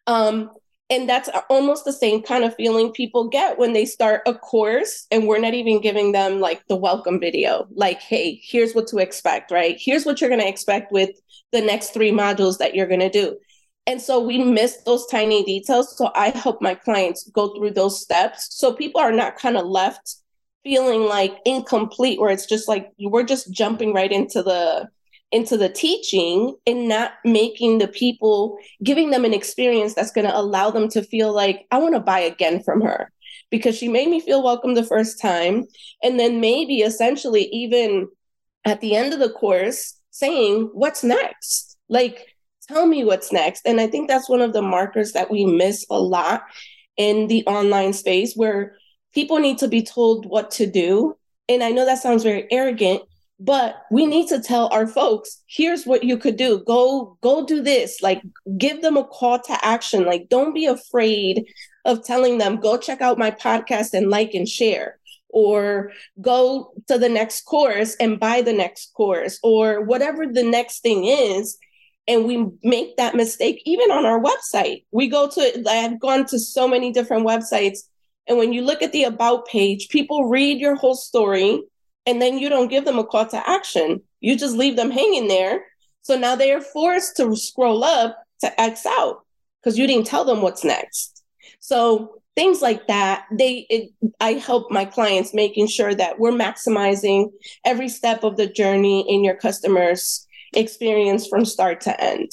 Um, 0.08 0.50
and 0.88 1.08
that's 1.08 1.28
almost 1.50 1.84
the 1.84 1.92
same 1.92 2.22
kind 2.22 2.44
of 2.44 2.54
feeling 2.54 2.92
people 2.92 3.28
get 3.28 3.58
when 3.58 3.72
they 3.72 3.84
start 3.84 4.22
a 4.26 4.34
course 4.34 5.06
and 5.10 5.26
we're 5.26 5.38
not 5.38 5.54
even 5.54 5.80
giving 5.80 6.12
them 6.12 6.40
like 6.40 6.66
the 6.68 6.76
welcome 6.76 7.18
video 7.18 7.66
like 7.74 8.00
hey 8.00 8.40
here's 8.42 8.74
what 8.74 8.86
to 8.86 8.98
expect 8.98 9.50
right 9.50 9.76
here's 9.80 10.04
what 10.04 10.20
you're 10.20 10.30
going 10.30 10.40
to 10.40 10.48
expect 10.48 10.92
with 10.92 11.10
the 11.52 11.60
next 11.60 11.90
three 11.90 12.12
modules 12.12 12.58
that 12.58 12.74
you're 12.74 12.86
going 12.86 13.00
to 13.00 13.10
do 13.10 13.36
and 13.86 14.02
so 14.02 14.20
we 14.20 14.38
miss 14.38 14.78
those 14.84 15.06
tiny 15.06 15.44
details. 15.44 15.96
So 15.96 16.10
I 16.14 16.30
help 16.30 16.60
my 16.60 16.74
clients 16.74 17.28
go 17.30 17.54
through 17.54 17.70
those 17.70 18.00
steps. 18.00 18.48
So 18.50 18.72
people 18.72 19.00
are 19.00 19.12
not 19.12 19.36
kind 19.36 19.56
of 19.56 19.66
left 19.66 20.16
feeling 20.64 21.02
like 21.02 21.36
incomplete 21.44 22.18
where 22.18 22.30
it's 22.30 22.46
just 22.46 22.66
like 22.66 22.90
we're 22.98 23.22
just 23.22 23.52
jumping 23.52 23.94
right 23.94 24.10
into 24.10 24.42
the 24.42 24.88
into 25.30 25.56
the 25.56 25.68
teaching 25.68 26.56
and 26.66 26.88
not 26.88 27.12
making 27.24 27.78
the 27.78 27.88
people 27.88 28.58
giving 28.82 29.10
them 29.10 29.24
an 29.24 29.34
experience 29.34 29.94
that's 29.94 30.12
going 30.12 30.26
to 30.26 30.36
allow 30.36 30.70
them 30.70 30.88
to 30.88 31.02
feel 31.02 31.32
like 31.32 31.66
I 31.70 31.78
want 31.78 31.94
to 31.94 32.00
buy 32.00 32.20
again 32.20 32.62
from 32.62 32.80
her. 32.80 33.12
Because 33.50 33.76
she 33.76 33.88
made 33.88 34.08
me 34.08 34.18
feel 34.20 34.42
welcome 34.42 34.74
the 34.74 34.84
first 34.84 35.20
time. 35.20 35.66
And 36.02 36.18
then 36.18 36.40
maybe 36.40 36.78
essentially 36.78 37.44
even 37.52 38.08
at 38.64 38.80
the 38.80 38.96
end 38.96 39.12
of 39.12 39.20
the 39.20 39.30
course 39.30 39.96
saying 40.10 40.70
what's 40.72 41.04
next? 41.04 41.76
Like 41.88 42.35
tell 42.68 42.86
me 42.86 43.04
what's 43.04 43.32
next. 43.32 43.66
And 43.66 43.80
I 43.80 43.86
think 43.86 44.08
that's 44.08 44.28
one 44.28 44.40
of 44.40 44.52
the 44.52 44.62
markers 44.62 45.12
that 45.12 45.30
we 45.30 45.44
miss 45.44 45.86
a 45.90 45.98
lot 45.98 46.42
in 46.96 47.26
the 47.28 47.44
online 47.46 47.92
space 47.92 48.34
where 48.34 48.76
people 49.14 49.38
need 49.38 49.58
to 49.58 49.68
be 49.68 49.82
told 49.82 50.26
what 50.26 50.50
to 50.52 50.66
do. 50.66 51.16
And 51.48 51.62
I 51.62 51.70
know 51.70 51.84
that 51.84 52.02
sounds 52.02 52.22
very 52.22 52.46
arrogant, 52.50 53.02
but 53.38 53.82
we 53.90 54.06
need 54.06 54.28
to 54.28 54.40
tell 54.40 54.68
our 54.68 54.86
folks, 54.86 55.42
here's 55.46 55.86
what 55.86 56.04
you 56.04 56.16
could 56.16 56.36
do. 56.36 56.62
Go 56.66 57.18
go 57.20 57.44
do 57.44 57.62
this. 57.62 58.02
Like 58.02 58.22
give 58.58 58.82
them 58.82 58.96
a 58.96 59.04
call 59.04 59.38
to 59.40 59.64
action. 59.64 60.04
Like 60.04 60.28
don't 60.28 60.54
be 60.54 60.66
afraid 60.66 61.46
of 61.84 62.04
telling 62.04 62.38
them 62.38 62.56
go 62.56 62.76
check 62.76 63.00
out 63.00 63.18
my 63.18 63.30
podcast 63.30 63.92
and 63.92 64.10
like 64.10 64.34
and 64.34 64.48
share 64.48 64.98
or 65.28 65.92
go 66.20 66.72
to 66.88 66.98
the 66.98 67.08
next 67.08 67.44
course 67.44 67.94
and 67.96 68.18
buy 68.18 68.40
the 68.40 68.52
next 68.52 68.92
course 68.94 69.38
or 69.42 69.82
whatever 69.82 70.26
the 70.26 70.42
next 70.42 70.80
thing 70.80 71.04
is 71.04 71.58
and 72.08 72.24
we 72.24 72.46
make 72.62 72.96
that 72.96 73.14
mistake 73.14 73.62
even 73.64 73.90
on 73.90 74.06
our 74.06 74.20
website. 74.20 74.84
We 74.92 75.08
go 75.08 75.28
to, 75.28 75.64
I've 75.68 76.00
gone 76.00 76.26
to 76.26 76.38
so 76.38 76.68
many 76.68 76.92
different 76.92 77.26
websites. 77.26 77.80
And 78.28 78.38
when 78.38 78.52
you 78.52 78.62
look 78.62 78.82
at 78.82 78.92
the 78.92 79.04
about 79.04 79.46
page, 79.46 79.88
people 79.88 80.28
read 80.28 80.60
your 80.60 80.76
whole 80.76 80.94
story 80.94 81.62
and 82.06 82.22
then 82.22 82.38
you 82.38 82.48
don't 82.48 82.68
give 82.68 82.84
them 82.84 82.98
a 82.98 83.04
call 83.04 83.26
to 83.26 83.48
action. 83.48 84.02
You 84.20 84.36
just 84.36 84.56
leave 84.56 84.76
them 84.76 84.90
hanging 84.90 85.28
there. 85.28 85.64
So 86.02 86.16
now 86.16 86.36
they 86.36 86.52
are 86.52 86.60
forced 86.60 87.16
to 87.16 87.34
scroll 87.34 87.82
up 87.82 88.16
to 88.40 88.60
X 88.60 88.86
out 88.86 89.22
because 89.60 89.76
you 89.76 89.86
didn't 89.86 90.06
tell 90.06 90.24
them 90.24 90.42
what's 90.42 90.64
next. 90.64 91.24
So 91.58 92.22
things 92.36 92.62
like 92.62 92.86
that, 92.86 93.24
they 93.32 93.66
it, 93.68 93.90
I 94.20 94.34
help 94.34 94.70
my 94.70 94.84
clients 94.84 95.34
making 95.34 95.66
sure 95.66 95.94
that 95.94 96.20
we're 96.20 96.30
maximizing 96.30 97.30
every 97.64 97.88
step 97.88 98.22
of 98.22 98.36
the 98.36 98.46
journey 98.46 99.04
in 99.08 99.24
your 99.24 99.34
customers 99.34 100.25
experience 100.54 101.26
from 101.26 101.44
start 101.44 101.80
to 101.82 102.02
end. 102.02 102.30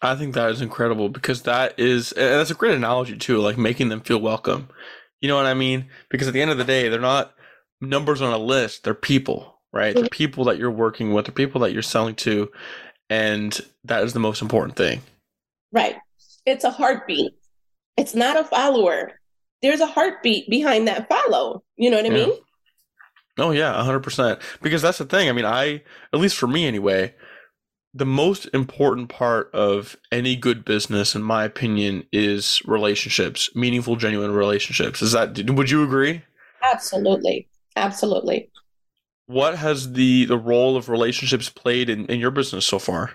I 0.00 0.14
think 0.14 0.34
that 0.34 0.50
is 0.50 0.60
incredible 0.60 1.08
because 1.08 1.42
that 1.42 1.78
is 1.78 2.10
that's 2.10 2.50
a 2.50 2.54
great 2.54 2.74
analogy 2.74 3.16
too, 3.16 3.38
like 3.38 3.58
making 3.58 3.88
them 3.88 4.00
feel 4.00 4.20
welcome. 4.20 4.68
You 5.20 5.28
know 5.28 5.36
what 5.36 5.46
I 5.46 5.54
mean? 5.54 5.86
Because 6.08 6.28
at 6.28 6.34
the 6.34 6.42
end 6.42 6.52
of 6.52 6.58
the 6.58 6.64
day, 6.64 6.88
they're 6.88 7.00
not 7.00 7.34
numbers 7.80 8.22
on 8.22 8.32
a 8.32 8.38
list; 8.38 8.84
they're 8.84 8.94
people, 8.94 9.58
right? 9.72 9.94
They're 9.94 10.04
mm-hmm. 10.04 10.10
people 10.10 10.44
that 10.44 10.58
you're 10.58 10.70
working 10.70 11.12
with, 11.12 11.26
they're 11.26 11.34
people 11.34 11.60
that 11.62 11.72
you're 11.72 11.82
selling 11.82 12.14
to, 12.16 12.50
and 13.10 13.58
that 13.84 14.04
is 14.04 14.12
the 14.12 14.20
most 14.20 14.42
important 14.42 14.76
thing. 14.76 15.00
Right. 15.72 15.96
It's 16.46 16.64
a 16.64 16.70
heartbeat. 16.70 17.32
It's 17.96 18.14
not 18.14 18.38
a 18.38 18.44
follower. 18.44 19.20
There's 19.60 19.80
a 19.80 19.86
heartbeat 19.86 20.48
behind 20.48 20.86
that 20.86 21.08
follow. 21.08 21.64
You 21.76 21.90
know 21.90 21.96
what 21.96 22.06
I 22.06 22.16
yeah. 22.16 22.26
mean? 22.26 22.38
Oh 23.38 23.52
yeah, 23.52 23.82
hundred 23.82 24.00
percent. 24.00 24.40
Because 24.60 24.82
that's 24.82 24.98
the 24.98 25.04
thing. 25.04 25.28
I 25.28 25.32
mean, 25.32 25.44
I 25.44 25.82
at 26.12 26.20
least 26.20 26.36
for 26.36 26.46
me 26.46 26.66
anyway, 26.66 27.14
the 27.94 28.06
most 28.06 28.46
important 28.52 29.08
part 29.08 29.50
of 29.54 29.96
any 30.12 30.36
good 30.36 30.64
business, 30.64 31.14
in 31.14 31.22
my 31.22 31.44
opinion, 31.44 32.04
is 32.12 32.60
relationships, 32.66 33.54
meaningful, 33.54 33.96
genuine 33.96 34.32
relationships. 34.32 35.02
Is 35.02 35.12
that? 35.12 35.38
Would 35.50 35.70
you 35.70 35.84
agree? 35.84 36.22
Absolutely, 36.62 37.48
absolutely. 37.76 38.50
What 39.26 39.56
has 39.58 39.92
the 39.92 40.24
the 40.24 40.38
role 40.38 40.76
of 40.76 40.88
relationships 40.88 41.48
played 41.48 41.88
in, 41.88 42.06
in 42.06 42.18
your 42.18 42.30
business 42.30 42.66
so 42.66 42.78
far? 42.78 43.12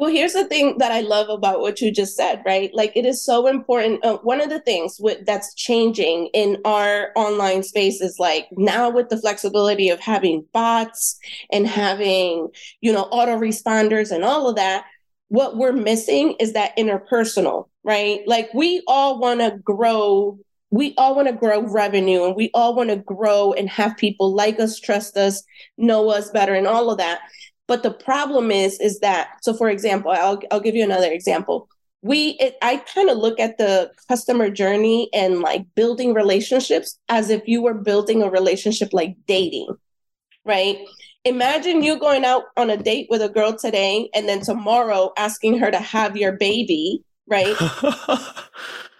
Well, 0.00 0.10
here's 0.10 0.32
the 0.32 0.46
thing 0.46 0.78
that 0.78 0.92
I 0.92 1.02
love 1.02 1.28
about 1.28 1.60
what 1.60 1.82
you 1.82 1.92
just 1.92 2.16
said, 2.16 2.42
right? 2.46 2.70
Like 2.72 2.96
it 2.96 3.04
is 3.04 3.22
so 3.22 3.46
important. 3.46 4.02
Uh, 4.02 4.16
one 4.22 4.40
of 4.40 4.48
the 4.48 4.60
things 4.60 4.96
with, 4.98 5.26
that's 5.26 5.52
changing 5.54 6.30
in 6.32 6.56
our 6.64 7.10
online 7.16 7.62
space 7.62 8.00
is 8.00 8.18
like 8.18 8.48
now 8.52 8.88
with 8.88 9.10
the 9.10 9.20
flexibility 9.20 9.90
of 9.90 10.00
having 10.00 10.46
bots 10.54 11.18
and 11.52 11.66
having, 11.66 12.48
you 12.80 12.94
know, 12.94 13.10
autoresponders 13.12 14.10
and 14.10 14.24
all 14.24 14.48
of 14.48 14.56
that, 14.56 14.86
what 15.28 15.58
we're 15.58 15.70
missing 15.70 16.34
is 16.40 16.54
that 16.54 16.74
interpersonal, 16.78 17.68
right? 17.84 18.20
Like 18.26 18.48
we 18.54 18.82
all 18.86 19.20
want 19.20 19.40
to 19.40 19.58
grow 19.62 20.38
we 20.70 20.94
all 20.96 21.16
want 21.16 21.26
to 21.26 21.34
grow 21.34 21.62
revenue 21.62 22.24
and 22.24 22.36
we 22.36 22.48
all 22.54 22.76
want 22.76 22.90
to 22.90 22.96
grow 22.96 23.52
and 23.52 23.68
have 23.68 23.96
people 23.96 24.32
like 24.32 24.60
us, 24.60 24.78
trust 24.78 25.16
us, 25.16 25.42
know 25.76 26.08
us 26.10 26.30
better, 26.30 26.54
and 26.54 26.68
all 26.68 26.90
of 26.90 26.98
that. 26.98 27.20
But 27.70 27.84
the 27.84 27.92
problem 27.92 28.50
is, 28.50 28.80
is 28.80 28.98
that, 28.98 29.28
so 29.42 29.54
for 29.54 29.70
example, 29.70 30.10
I'll, 30.10 30.40
I'll 30.50 30.58
give 30.58 30.74
you 30.74 30.82
another 30.82 31.12
example. 31.12 31.68
We, 32.02 32.30
it, 32.40 32.56
I 32.62 32.78
kind 32.78 33.08
of 33.08 33.18
look 33.18 33.38
at 33.38 33.58
the 33.58 33.92
customer 34.08 34.50
journey 34.50 35.08
and 35.14 35.40
like 35.40 35.72
building 35.76 36.12
relationships 36.12 36.98
as 37.08 37.30
if 37.30 37.46
you 37.46 37.62
were 37.62 37.74
building 37.74 38.24
a 38.24 38.28
relationship 38.28 38.88
like 38.92 39.14
dating, 39.28 39.68
right? 40.44 40.78
Imagine 41.24 41.84
you 41.84 41.96
going 41.96 42.24
out 42.24 42.46
on 42.56 42.70
a 42.70 42.76
date 42.76 43.06
with 43.08 43.22
a 43.22 43.28
girl 43.28 43.56
today 43.56 44.10
and 44.16 44.28
then 44.28 44.40
tomorrow 44.40 45.12
asking 45.16 45.60
her 45.60 45.70
to 45.70 45.78
have 45.78 46.16
your 46.16 46.32
baby, 46.32 47.04
right? 47.28 47.54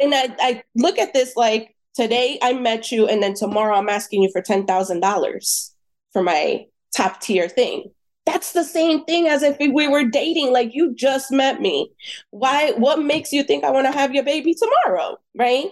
and 0.01 0.15
I, 0.15 0.37
I 0.39 0.63
look 0.77 0.97
at 0.97 1.13
this 1.13 1.35
like 1.35 1.75
today 1.97 2.39
I 2.41 2.53
met 2.53 2.93
you 2.93 3.09
and 3.09 3.21
then 3.21 3.35
tomorrow 3.35 3.75
I'm 3.75 3.89
asking 3.89 4.23
you 4.23 4.31
for 4.31 4.41
$10,000 4.43 5.71
for 6.13 6.23
my 6.23 6.67
top 6.95 7.21
tier 7.21 7.49
thing 7.49 7.91
that's 8.27 8.53
the 8.53 8.65
same 8.65 9.05
thing 9.05 9.29
as 9.29 9.43
if 9.43 9.57
we 9.59 9.89
were 9.89 10.05
dating. 10.05 10.53
Like 10.53 10.75
you 10.75 10.95
just 10.95 11.31
met 11.31 11.61
me. 11.61 11.91
Why 12.31 12.73
what 12.73 13.03
makes 13.03 13.33
you 13.33 13.43
think 13.43 13.65
i 13.65 13.71
want 13.71 13.87
to 13.87 13.93
have 13.93 14.15
your 14.15 14.25
baby 14.25 14.55
tomorrow 14.55 15.17
right? 15.35 15.67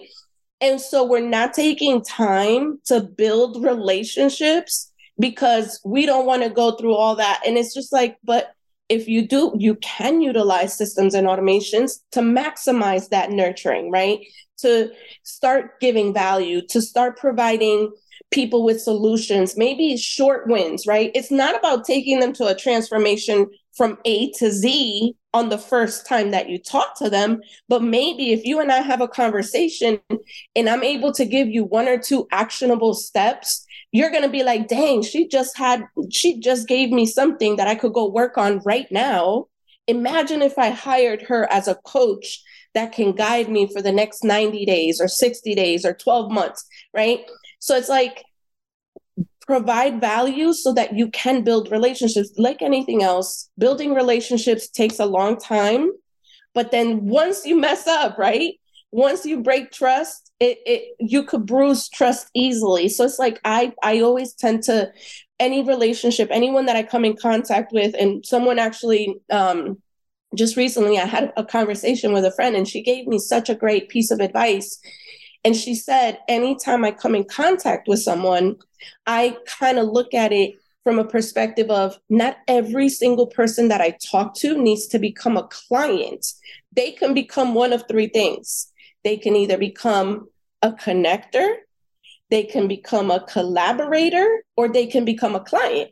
And 0.61 0.81
so 0.81 1.05
we're 1.05 1.21
not 1.21 1.53
taking 1.53 2.03
time 2.03 2.79
to 2.85 2.99
build 3.01 3.63
relationships 3.63 4.91
because 5.17 5.79
we 5.85 6.05
don't 6.05 6.25
want 6.25 6.43
to 6.43 6.49
go 6.49 6.75
through 6.75 6.95
all 6.95 7.15
that. 7.15 7.41
And 7.45 7.57
it's 7.57 7.73
just 7.73 7.93
like 7.93 8.17
but 8.23 8.53
if 8.89 9.07
you 9.07 9.27
do 9.27 9.53
you 9.57 9.75
can 9.75 10.21
utilize 10.21 10.75
systems 10.75 11.13
and 11.13 11.27
automations 11.27 11.99
to 12.11 12.21
maximize 12.21 13.09
that 13.09 13.31
nurturing 13.31 13.91
right? 13.91 14.19
To 14.61 14.91
start 15.23 15.79
giving 15.79 16.13
value 16.13 16.61
to 16.69 16.81
start 16.81 17.17
providing 17.17 17.91
people 18.31 18.63
with 18.63 18.81
solutions, 18.81 19.57
maybe 19.57 19.97
short 19.97 20.47
wins, 20.47 20.85
right? 20.85 21.11
It's 21.15 21.31
not 21.31 21.57
about 21.57 21.85
taking 21.85 22.19
them 22.19 22.33
to 22.33 22.47
a 22.47 22.55
transformation 22.55 23.47
from 23.75 23.97
A 24.05 24.31
to 24.33 24.51
Z 24.51 25.15
on 25.33 25.49
the 25.49 25.57
first 25.57 26.05
time 26.07 26.31
that 26.31 26.49
you 26.49 26.59
talk 26.59 26.97
to 26.97 27.09
them, 27.09 27.41
but 27.67 27.83
maybe 27.83 28.31
if 28.31 28.45
you 28.45 28.59
and 28.59 28.71
I 28.71 28.79
have 28.81 29.01
a 29.01 29.07
conversation 29.07 29.99
and 30.55 30.69
I'm 30.69 30.83
able 30.83 31.13
to 31.13 31.25
give 31.25 31.47
you 31.47 31.63
one 31.63 31.87
or 31.87 31.97
two 31.97 32.27
actionable 32.31 32.93
steps, 32.93 33.65
you're 33.91 34.11
going 34.11 34.23
to 34.23 34.29
be 34.29 34.43
like, 34.43 34.67
dang, 34.67 35.01
she 35.01 35.27
just 35.27 35.57
had, 35.57 35.83
she 36.11 36.39
just 36.39 36.67
gave 36.67 36.91
me 36.91 37.05
something 37.05 37.55
that 37.55 37.67
I 37.67 37.75
could 37.75 37.93
go 37.93 38.09
work 38.09 38.37
on 38.37 38.59
right 38.65 38.87
now. 38.91 39.45
Imagine 39.87 40.41
if 40.41 40.57
I 40.57 40.69
hired 40.69 41.23
her 41.23 41.51
as 41.51 41.67
a 41.67 41.75
coach 41.75 42.43
that 42.75 42.91
can 42.91 43.13
guide 43.13 43.49
me 43.49 43.67
for 43.71 43.81
the 43.81 43.91
next 43.91 44.23
90 44.23 44.65
days 44.65 45.01
or 45.01 45.07
60 45.07 45.55
days 45.55 45.85
or 45.85 45.93
12 45.93 46.31
months, 46.31 46.67
right? 46.93 47.21
So 47.59 47.75
it's 47.75 47.89
like 47.89 48.23
provide 49.49 49.99
value 49.99 50.53
so 50.53 50.71
that 50.73 50.93
you 50.93 51.09
can 51.09 51.43
build 51.43 51.71
relationships. 51.71 52.31
Like 52.37 52.61
anything 52.61 53.01
else, 53.03 53.49
building 53.57 53.93
relationships 53.93 54.69
takes 54.69 54.99
a 54.99 55.05
long 55.05 55.39
time. 55.39 55.89
But 56.53 56.71
then 56.71 57.05
once 57.07 57.45
you 57.45 57.59
mess 57.59 57.87
up, 57.87 58.17
right? 58.17 58.53
Once 58.91 59.25
you 59.25 59.41
break 59.41 59.71
trust, 59.71 60.31
it, 60.39 60.59
it 60.65 60.95
you 60.99 61.23
could 61.23 61.45
bruise 61.45 61.89
trust 61.89 62.27
easily. 62.35 62.89
So 62.89 63.05
it's 63.05 63.19
like 63.19 63.39
I 63.43 63.73
I 63.83 64.01
always 64.01 64.33
tend 64.33 64.63
to 64.63 64.91
any 65.39 65.63
relationship, 65.63 66.29
anyone 66.31 66.65
that 66.65 66.75
I 66.75 66.83
come 66.83 67.05
in 67.05 67.15
contact 67.15 67.71
with, 67.71 67.95
and 67.99 68.25
someone 68.25 68.59
actually 68.59 69.15
um 69.31 69.77
just 70.35 70.57
recently 70.57 70.99
I 70.99 71.05
had 71.05 71.33
a 71.37 71.43
conversation 71.43 72.13
with 72.13 72.23
a 72.25 72.31
friend 72.31 72.55
and 72.55 72.67
she 72.67 72.83
gave 72.83 73.07
me 73.07 73.17
such 73.17 73.49
a 73.49 73.55
great 73.55 73.89
piece 73.89 74.11
of 74.11 74.19
advice. 74.19 74.79
And 75.43 75.55
she 75.55 75.75
said, 75.75 76.19
anytime 76.27 76.83
I 76.83 76.91
come 76.91 77.15
in 77.15 77.23
contact 77.23 77.87
with 77.87 77.99
someone, 77.99 78.57
I 79.05 79.37
kind 79.45 79.79
of 79.79 79.87
look 79.87 80.13
at 80.13 80.31
it 80.31 80.55
from 80.83 80.99
a 80.99 81.05
perspective 81.05 81.69
of 81.69 81.97
not 82.09 82.37
every 82.47 82.89
single 82.89 83.27
person 83.27 83.67
that 83.69 83.81
I 83.81 83.97
talk 84.11 84.35
to 84.37 84.57
needs 84.57 84.87
to 84.87 84.99
become 84.99 85.37
a 85.37 85.47
client. 85.47 86.25
They 86.73 86.91
can 86.91 87.13
become 87.13 87.53
one 87.53 87.73
of 87.73 87.85
three 87.87 88.07
things. 88.07 88.71
They 89.03 89.17
can 89.17 89.35
either 89.35 89.57
become 89.57 90.27
a 90.61 90.71
connector, 90.71 91.55
they 92.29 92.43
can 92.43 92.67
become 92.67 93.11
a 93.11 93.25
collaborator, 93.25 94.43
or 94.57 94.67
they 94.67 94.85
can 94.85 95.05
become 95.05 95.35
a 95.35 95.39
client. 95.39 95.91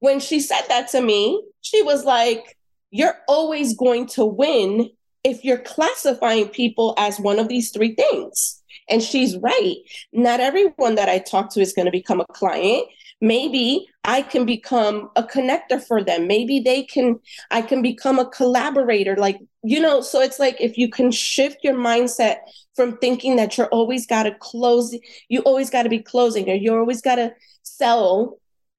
When 0.00 0.20
she 0.20 0.40
said 0.40 0.62
that 0.68 0.88
to 0.88 1.00
me, 1.00 1.42
she 1.62 1.82
was 1.82 2.04
like, 2.04 2.56
you're 2.90 3.16
always 3.26 3.74
going 3.74 4.06
to 4.08 4.24
win 4.24 4.90
if 5.24 5.44
you're 5.44 5.58
classifying 5.58 6.48
people 6.48 6.94
as 6.98 7.18
one 7.18 7.38
of 7.38 7.48
these 7.48 7.70
three 7.70 7.94
things. 7.94 8.55
And 8.88 9.02
she's 9.02 9.36
right. 9.38 9.76
Not 10.12 10.40
everyone 10.40 10.94
that 10.94 11.08
I 11.08 11.18
talk 11.18 11.52
to 11.52 11.60
is 11.60 11.72
going 11.72 11.86
to 11.86 11.92
become 11.92 12.20
a 12.20 12.26
client. 12.26 12.86
Maybe 13.20 13.88
I 14.04 14.22
can 14.22 14.44
become 14.44 15.10
a 15.16 15.22
connector 15.22 15.82
for 15.82 16.04
them. 16.04 16.26
Maybe 16.26 16.60
they 16.60 16.82
can, 16.82 17.18
I 17.50 17.62
can 17.62 17.82
become 17.82 18.18
a 18.18 18.28
collaborator. 18.28 19.16
Like, 19.16 19.38
you 19.62 19.80
know, 19.80 20.00
so 20.00 20.20
it's 20.20 20.38
like 20.38 20.60
if 20.60 20.76
you 20.76 20.88
can 20.88 21.10
shift 21.10 21.58
your 21.64 21.74
mindset 21.74 22.36
from 22.74 22.98
thinking 22.98 23.36
that 23.36 23.56
you're 23.56 23.68
always 23.68 24.06
got 24.06 24.24
to 24.24 24.34
close, 24.38 24.94
you 25.28 25.40
always 25.40 25.70
got 25.70 25.84
to 25.84 25.88
be 25.88 25.98
closing 25.98 26.48
or 26.48 26.54
you 26.54 26.74
always 26.74 27.00
got 27.00 27.16
to 27.16 27.32
sell 27.62 28.38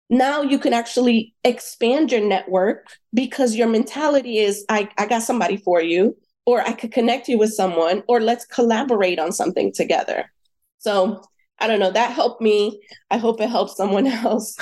now 0.10 0.42
you 0.42 0.58
can 0.58 0.74
actually 0.74 1.34
expand 1.44 2.12
your 2.12 2.22
network 2.22 2.88
because 3.14 3.56
your 3.56 3.68
mentality 3.68 4.38
is 4.38 4.66
I, 4.70 4.90
I 4.98 5.06
got 5.06 5.24
somebody 5.24 5.58
for 5.58 5.82
you 5.82 6.16
or 6.48 6.62
i 6.62 6.72
could 6.74 6.92
connect 6.92 7.28
you 7.28 7.38
with 7.38 7.54
someone 7.54 8.02
or 8.08 8.20
let's 8.20 8.46
collaborate 8.46 9.20
on 9.20 9.32
something 9.32 9.72
together 9.72 10.32
so 10.80 11.22
i 11.60 11.68
don't 11.68 11.80
know 11.80 11.92
that 11.92 12.12
helped 12.12 12.42
me 12.42 12.82
i 13.12 13.18
hope 13.18 13.40
it 13.40 13.50
helps 13.50 13.78
someone 13.78 14.08
else 14.26 14.56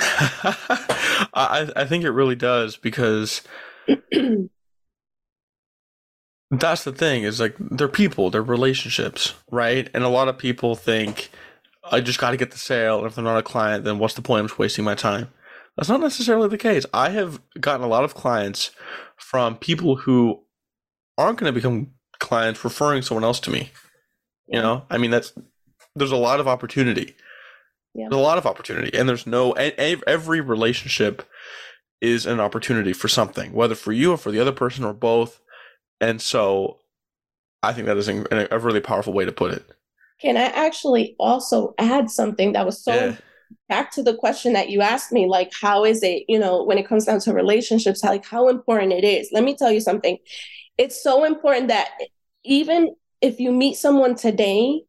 I, 1.38 1.70
I 1.74 1.86
think 1.86 2.04
it 2.04 2.10
really 2.10 2.36
does 2.36 2.76
because 2.76 3.40
that's 6.50 6.84
the 6.84 6.92
thing 6.92 7.22
is 7.22 7.40
like 7.40 7.56
they're 7.58 7.88
people 7.88 8.28
they're 8.28 8.42
relationships 8.42 9.32
right 9.50 9.88
and 9.94 10.04
a 10.04 10.08
lot 10.08 10.28
of 10.28 10.36
people 10.36 10.76
think 10.76 11.30
I 11.90 12.00
just 12.00 12.18
got 12.18 12.30
to 12.30 12.36
get 12.36 12.50
the 12.50 12.58
sale. 12.58 12.98
And 12.98 13.06
if 13.06 13.14
they're 13.14 13.24
not 13.24 13.38
a 13.38 13.42
client, 13.42 13.84
then 13.84 13.98
what's 13.98 14.14
the 14.14 14.22
point? 14.22 14.40
I'm 14.40 14.48
just 14.48 14.58
wasting 14.58 14.84
my 14.84 14.94
time. 14.94 15.28
That's 15.76 15.88
not 15.88 16.00
necessarily 16.00 16.48
the 16.48 16.58
case. 16.58 16.86
I 16.92 17.10
have 17.10 17.40
gotten 17.60 17.84
a 17.84 17.88
lot 17.88 18.04
of 18.04 18.14
clients 18.14 18.70
from 19.16 19.56
people 19.56 19.96
who 19.96 20.42
aren't 21.18 21.38
going 21.38 21.52
to 21.52 21.54
become 21.54 21.92
clients 22.18 22.64
referring 22.64 23.02
someone 23.02 23.24
else 23.24 23.40
to 23.40 23.50
me. 23.50 23.70
You 24.48 24.60
know, 24.60 24.84
I 24.90 24.98
mean, 24.98 25.10
that's 25.10 25.32
there's 25.96 26.12
a 26.12 26.16
lot 26.16 26.38
of 26.38 26.46
opportunity. 26.46 27.16
Yeah. 27.94 28.06
There's 28.08 28.20
a 28.20 28.22
lot 28.22 28.38
of 28.38 28.46
opportunity, 28.46 28.96
and 28.96 29.08
there's 29.08 29.26
no 29.26 29.52
every 29.52 30.40
relationship 30.40 31.28
is 32.00 32.26
an 32.26 32.38
opportunity 32.38 32.92
for 32.92 33.08
something, 33.08 33.52
whether 33.52 33.74
for 33.74 33.92
you 33.92 34.12
or 34.12 34.16
for 34.16 34.30
the 34.30 34.38
other 34.38 34.52
person 34.52 34.84
or 34.84 34.92
both. 34.92 35.40
And 36.00 36.20
so, 36.20 36.78
I 37.62 37.72
think 37.72 37.86
that 37.86 37.96
is 37.96 38.08
a 38.08 38.58
really 38.60 38.80
powerful 38.80 39.12
way 39.12 39.24
to 39.24 39.32
put 39.32 39.52
it. 39.52 39.64
Can 40.20 40.36
I 40.36 40.44
actually 40.44 41.16
also 41.18 41.74
add 41.78 42.10
something 42.10 42.52
that 42.52 42.64
was 42.64 42.82
so 42.82 42.94
yeah 42.94 43.16
back 43.68 43.92
to 43.92 44.02
the 44.02 44.14
question 44.16 44.52
that 44.52 44.70
you 44.70 44.80
asked 44.80 45.12
me 45.12 45.26
like 45.26 45.52
how 45.60 45.84
is 45.84 46.02
it 46.02 46.24
you 46.28 46.38
know 46.38 46.62
when 46.62 46.78
it 46.78 46.86
comes 46.86 47.04
down 47.04 47.20
to 47.20 47.32
relationships 47.32 48.02
like 48.02 48.24
how 48.24 48.48
important 48.48 48.92
it 48.92 49.04
is 49.04 49.28
let 49.32 49.44
me 49.44 49.54
tell 49.54 49.70
you 49.70 49.80
something 49.80 50.18
it's 50.78 51.02
so 51.02 51.24
important 51.24 51.68
that 51.68 51.88
even 52.44 52.94
if 53.20 53.40
you 53.40 53.52
meet 53.52 53.76
someone 53.76 54.14
today 54.14 54.82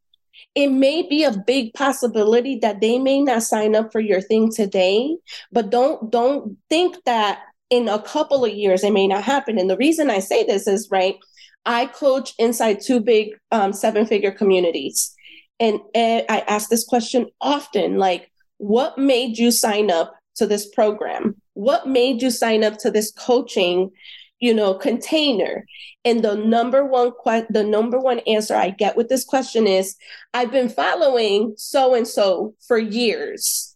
it 0.54 0.68
may 0.68 1.08
be 1.08 1.24
a 1.24 1.38
big 1.46 1.74
possibility 1.74 2.58
that 2.60 2.80
they 2.80 3.00
may 3.00 3.22
not 3.22 3.42
sign 3.42 3.76
up 3.76 3.92
for 3.92 4.00
your 4.00 4.22
thing 4.22 4.52
today 4.52 5.16
but 5.52 5.70
don't 5.70 6.12
don't 6.12 6.58
think 6.70 6.98
that 7.06 7.40
in 7.70 7.88
a 7.88 8.02
couple 8.02 8.46
of 8.46 8.52
years 8.52 8.84
it 8.84 8.94
may 8.94 9.08
not 9.08 9.24
happen 9.24 9.58
and 9.58 9.70
the 9.70 9.78
reason 9.78 10.10
i 10.10 10.20
say 10.20 10.44
this 10.44 10.68
is 10.68 10.90
right 10.92 11.18
i 11.66 11.86
coach 11.86 12.34
inside 12.38 12.80
two 12.82 13.00
big 13.00 13.30
um, 13.52 13.74
seven 13.74 14.06
figure 14.06 14.32
communities 14.32 15.14
and, 15.60 15.80
and 15.96 16.26
i 16.30 16.40
ask 16.42 16.70
this 16.70 16.86
question 16.86 17.28
often 17.42 17.98
like 17.98 18.32
what 18.58 18.98
made 18.98 19.38
you 19.38 19.52
sign 19.52 19.92
up 19.92 20.16
to 20.38 20.46
this 20.46 20.68
program? 20.68 21.36
What 21.54 21.88
made 21.88 22.22
you 22.22 22.32
sign 22.32 22.64
up 22.64 22.78
to 22.80 22.92
this 22.92 23.12
coaching, 23.12 23.92
you 24.40 24.54
know, 24.54 24.74
container? 24.74 25.66
And 26.06 26.24
the 26.24 26.36
number 26.36 26.86
one 26.86 27.12
que- 27.24 27.48
the 27.50 27.64
number 27.64 28.00
one 28.00 28.20
answer 28.20 28.56
I 28.56 28.70
get 28.70 28.96
with 28.96 29.10
this 29.10 29.24
question 29.24 29.68
is 29.68 29.96
I've 30.34 30.52
been 30.52 30.70
following 30.70 31.54
so 31.58 31.96
and 31.96 32.08
so 32.08 32.54
for 32.68 32.78
years. 32.78 33.76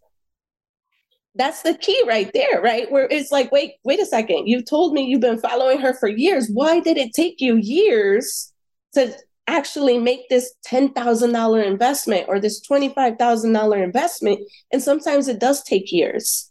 That's 1.36 1.62
the 1.62 1.76
key 1.76 2.04
right 2.06 2.30
there, 2.34 2.62
right? 2.62 2.92
Where 2.92 3.08
it's 3.10 3.32
like, 3.32 3.52
wait, 3.52 3.74
wait 3.86 4.02
a 4.02 4.06
second. 4.06 4.48
You've 4.48 4.66
told 4.66 4.94
me 4.94 5.04
you've 5.04 5.22
been 5.22 5.40
following 5.40 5.80
her 5.80 5.94
for 5.94 6.10
years. 6.10 6.50
Why 6.52 6.82
did 6.82 6.98
it 6.98 7.14
take 7.14 7.40
you 7.40 7.56
years 7.56 8.52
to 8.94 9.16
actually 9.48 9.98
make 9.98 10.30
this 10.30 10.54
$10,000 10.66 11.66
investment 11.66 12.26
or 12.28 12.40
this 12.40 12.66
$25,000 12.68 13.84
investment. 13.84 14.40
And 14.72 14.82
sometimes 14.82 15.28
it 15.28 15.40
does 15.40 15.64
take 15.64 15.92
years. 15.92 16.51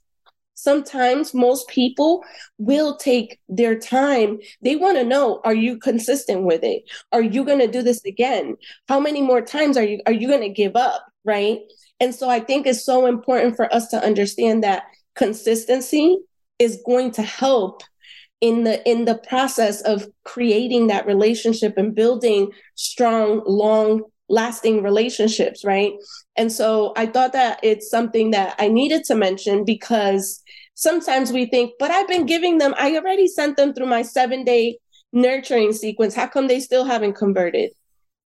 Sometimes 0.62 1.32
most 1.32 1.68
people 1.68 2.22
will 2.58 2.96
take 2.96 3.40
their 3.48 3.78
time. 3.78 4.38
They 4.60 4.76
want 4.76 4.98
to 4.98 5.04
know, 5.04 5.40
are 5.44 5.54
you 5.54 5.78
consistent 5.78 6.42
with 6.42 6.62
it? 6.62 6.82
Are 7.12 7.22
you 7.22 7.44
going 7.44 7.60
to 7.60 7.66
do 7.66 7.82
this 7.82 8.04
again? 8.04 8.56
How 8.86 9.00
many 9.00 9.22
more 9.22 9.40
times 9.40 9.78
are 9.78 9.84
you 9.84 10.00
are 10.06 10.12
you 10.12 10.28
going 10.28 10.42
to 10.42 10.50
give 10.50 10.76
up, 10.76 11.06
right? 11.24 11.60
And 11.98 12.14
so 12.14 12.28
I 12.28 12.40
think 12.40 12.66
it's 12.66 12.84
so 12.84 13.06
important 13.06 13.56
for 13.56 13.72
us 13.72 13.88
to 13.88 14.04
understand 14.04 14.62
that 14.62 14.84
consistency 15.14 16.18
is 16.58 16.82
going 16.86 17.12
to 17.12 17.22
help 17.22 17.82
in 18.42 18.64
the 18.64 18.86
in 18.88 19.06
the 19.06 19.18
process 19.28 19.80
of 19.82 20.08
creating 20.24 20.88
that 20.88 21.06
relationship 21.06 21.74
and 21.78 21.94
building 21.94 22.50
strong 22.74 23.42
long 23.46 24.02
lasting 24.30 24.82
relationships 24.82 25.64
right? 25.64 25.92
And 26.36 26.50
so 26.50 26.92
i 26.96 27.06
thought 27.06 27.32
that 27.32 27.60
it's 27.62 27.90
something 27.90 28.30
that 28.30 28.54
i 28.58 28.68
needed 28.68 29.04
to 29.04 29.14
mention 29.14 29.64
because 29.64 30.42
sometimes 30.74 31.32
we 31.32 31.44
think 31.46 31.72
but 31.78 31.90
i've 31.90 32.08
been 32.08 32.24
giving 32.24 32.56
them 32.58 32.74
i 32.78 32.96
already 32.96 33.26
sent 33.26 33.56
them 33.58 33.74
through 33.74 33.86
my 33.86 34.02
7 34.02 34.44
day 34.44 34.78
nurturing 35.12 35.72
sequence. 35.72 36.14
How 36.14 36.26
come 36.26 36.46
they 36.46 36.60
still 36.60 36.84
haven't 36.84 37.14
converted? 37.14 37.70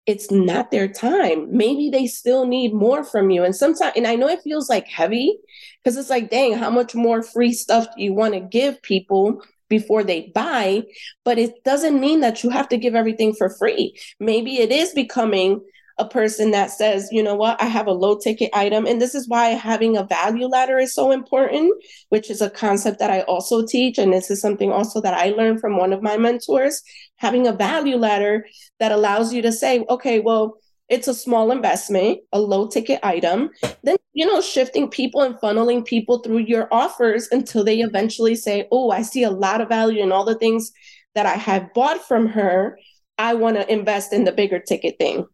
It's 0.06 0.30
not 0.32 0.70
their 0.70 0.88
time. 0.88 1.48
Maybe 1.56 1.90
they 1.90 2.08
still 2.08 2.46
need 2.46 2.74
more 2.74 3.04
from 3.04 3.30
you. 3.30 3.44
And 3.44 3.56
sometimes 3.56 3.94
and 3.96 4.06
i 4.06 4.16
know 4.16 4.28
it 4.28 4.42
feels 4.44 4.70
like 4.70 4.88
heavy 4.88 5.38
because 5.82 5.98
it's 5.98 6.10
like 6.10 6.30
dang 6.30 6.54
how 6.54 6.70
much 6.70 6.94
more 6.94 7.24
free 7.24 7.54
stuff 7.54 7.88
do 7.96 8.04
you 8.04 8.14
want 8.14 8.34
to 8.34 8.42
give 8.42 8.82
people 8.82 9.42
before 9.70 10.04
they 10.04 10.32
buy, 10.36 10.84
but 11.26 11.40
it 11.40 11.64
doesn't 11.64 12.00
mean 12.00 12.20
that 12.20 12.44
you 12.44 12.50
have 12.52 12.70
to 12.70 12.78
give 12.78 12.94
everything 12.94 13.34
for 13.34 13.50
free. 13.50 13.98
Maybe 14.20 14.58
it 14.58 14.72
is 14.72 14.94
becoming 14.94 15.62
a 15.98 16.06
person 16.06 16.52
that 16.52 16.72
says, 16.72 17.10
you 17.12 17.22
know 17.22 17.36
what, 17.36 17.62
I 17.62 17.66
have 17.66 17.88
a 17.88 17.92
low 17.92 18.18
ticket 18.18 18.50
item. 18.54 18.86
And 18.86 19.02
this 19.02 19.14
is 19.14 19.28
why 19.28 19.50
having 19.50 19.96
a 19.96 20.04
value 20.04 20.48
ladder 20.48 20.80
is 20.80 20.94
so 20.94 21.12
important, 21.12 21.72
which 22.10 22.32
is 22.32 22.42
a 22.42 22.50
concept 22.50 23.00
that 23.00 23.12
I 23.12 23.22
also 23.22 23.66
teach. 23.66 23.98
And 23.98 24.12
this 24.12 24.32
is 24.32 24.42
something 24.42 24.72
also 24.72 25.02
that 25.02 25.14
I 25.14 25.30
learned 25.30 25.62
from 25.62 25.78
one 25.78 25.94
of 25.94 26.02
my 26.02 26.18
mentors 26.18 26.82
having 27.18 27.48
a 27.48 27.54
value 27.54 27.98
ladder 27.98 28.46
that 28.80 28.92
allows 28.92 29.34
you 29.34 29.42
to 29.44 29.52
say, 29.52 29.86
okay, 29.90 30.20
well, 30.20 30.58
it's 30.90 31.08
a 31.08 31.14
small 31.14 31.52
investment, 31.52 32.20
a 32.34 32.40
low 32.40 32.68
ticket 32.68 33.00
item, 33.04 33.50
then, 33.84 33.96
you 34.14 34.26
know, 34.26 34.42
shifting 34.42 34.90
people 34.90 35.22
and 35.22 35.36
funneling 35.36 35.86
people 35.86 36.20
through 36.20 36.40
your 36.40 36.68
offers 36.72 37.28
until 37.32 37.64
they 37.64 37.80
eventually 37.80 38.36
say, 38.36 38.68
oh, 38.72 38.92
I 38.92 39.02
see 39.02 39.24
a 39.24 39.32
lot 39.32 39.62
of 39.62 39.70
value 39.70 40.04
in 40.04 40.12
all 40.12 40.26
the 40.26 40.38
things 40.38 40.72
that 41.16 41.26
I 41.26 41.34
have 41.34 41.74
bought 41.74 42.06
from 42.06 42.28
her. 42.28 42.78
I 43.18 43.36
want 43.36 43.56
to 43.58 43.72
invest 43.72 44.12
in 44.12 44.26
the 44.26 44.32
bigger 44.32 44.60
ticket 44.60 44.98
thing. 45.00 45.26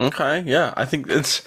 Okay. 0.00 0.42
Yeah. 0.46 0.74
I 0.76 0.84
think 0.84 1.08
it's, 1.08 1.42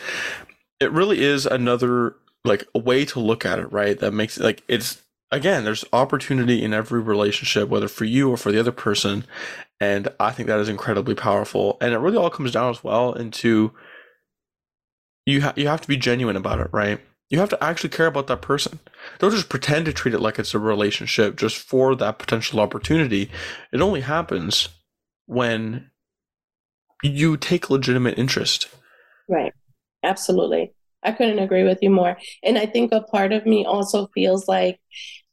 it 0.80 0.92
really 0.92 1.24
is 1.24 1.46
another 1.46 2.16
like 2.46 2.66
a 2.74 2.80
way 2.80 3.06
to 3.06 3.20
look 3.20 3.46
at 3.46 3.60
it, 3.60 3.72
right? 3.72 4.00
That 4.00 4.14
makes 4.14 4.40
like 4.40 4.64
it's, 4.68 5.02
again, 5.32 5.66
there's 5.66 5.84
opportunity 5.92 6.64
in 6.64 6.74
every 6.74 7.02
relationship, 7.02 7.68
whether 7.68 7.88
for 7.88 8.06
you 8.06 8.30
or 8.30 8.38
for 8.38 8.52
the 8.52 8.60
other 8.60 8.72
person. 8.72 9.26
And 9.80 10.08
I 10.20 10.32
think 10.32 10.48
that 10.48 10.60
is 10.60 10.70
incredibly 10.70 11.16
powerful. 11.16 11.78
And 11.82 11.94
it 11.94 11.98
really 12.00 12.18
all 12.18 12.30
comes 12.30 12.52
down 12.52 12.70
as 12.72 12.84
well 12.84 13.14
into 13.14 13.74
you 15.26 15.42
ha- 15.42 15.54
you 15.56 15.68
have 15.68 15.82
to 15.82 15.88
be 15.88 15.98
genuine 15.98 16.38
about 16.38 16.60
it, 16.60 16.70
right? 16.72 17.00
You 17.30 17.40
have 17.40 17.50
to 17.50 17.62
actually 17.62 17.90
care 17.90 18.08
about 18.08 18.28
that 18.28 18.42
person. 18.42 18.80
Don't 19.20 19.32
just 19.32 19.50
pretend 19.50 19.86
to 19.86 19.94
treat 19.94 20.16
it 20.16 20.22
like 20.22 20.40
it's 20.40 20.54
a 20.54 20.60
relationship 20.60 21.36
just 21.36 21.58
for 21.58 21.94
that 21.96 22.20
potential 22.20 22.62
opportunity. 22.62 23.30
It 23.74 23.82
only 23.82 24.02
happens 24.02 24.70
when 25.26 25.92
you 27.04 27.38
take 27.38 27.70
legitimate 27.70 28.18
interest. 28.18 28.68
Right. 29.28 29.54
Absolutely. 30.04 30.74
I 31.04 31.12
couldn't 31.12 31.40
agree 31.40 31.64
with 31.64 31.80
you 31.82 31.90
more. 31.90 32.18
And 32.44 32.58
I 32.58 32.66
think 32.66 32.92
a 32.92 33.02
part 33.02 33.32
of 33.32 33.46
me 33.46 33.66
also 33.66 34.08
feels 34.14 34.48
like 34.48 34.80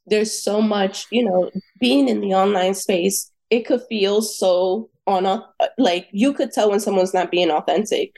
there's 0.05 0.31
so 0.31 0.61
much, 0.61 1.07
you 1.11 1.23
know, 1.23 1.49
being 1.79 2.07
in 2.07 2.21
the 2.21 2.33
online 2.33 2.75
space, 2.75 3.31
it 3.49 3.65
could 3.65 3.81
feel 3.89 4.21
so 4.21 4.89
on 5.07 5.25
a, 5.25 5.43
like 5.77 6.07
you 6.11 6.33
could 6.33 6.51
tell 6.51 6.69
when 6.69 6.79
someone's 6.79 7.13
not 7.13 7.31
being 7.31 7.51
authentic 7.51 8.15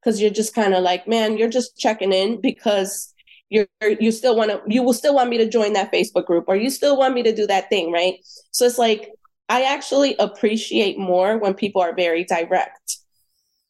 because 0.00 0.20
you're 0.20 0.30
just 0.30 0.54
kind 0.54 0.74
of 0.74 0.82
like, 0.82 1.06
man, 1.08 1.36
you're 1.36 1.48
just 1.48 1.76
checking 1.78 2.12
in 2.12 2.40
because 2.40 3.12
you're 3.50 3.66
you 3.80 4.12
still 4.12 4.36
want 4.36 4.50
to 4.50 4.60
you 4.66 4.82
will 4.82 4.92
still 4.92 5.14
want 5.14 5.30
me 5.30 5.38
to 5.38 5.48
join 5.48 5.72
that 5.72 5.90
Facebook 5.90 6.26
group 6.26 6.44
or 6.48 6.56
you 6.56 6.68
still 6.68 6.98
want 6.98 7.14
me 7.14 7.22
to 7.22 7.34
do 7.34 7.46
that 7.46 7.68
thing, 7.70 7.90
right? 7.90 8.16
So 8.50 8.66
it's 8.66 8.78
like 8.78 9.10
I 9.48 9.62
actually 9.62 10.14
appreciate 10.18 10.98
more 10.98 11.38
when 11.38 11.54
people 11.54 11.82
are 11.82 11.94
very 11.94 12.24
direct. 12.24 12.98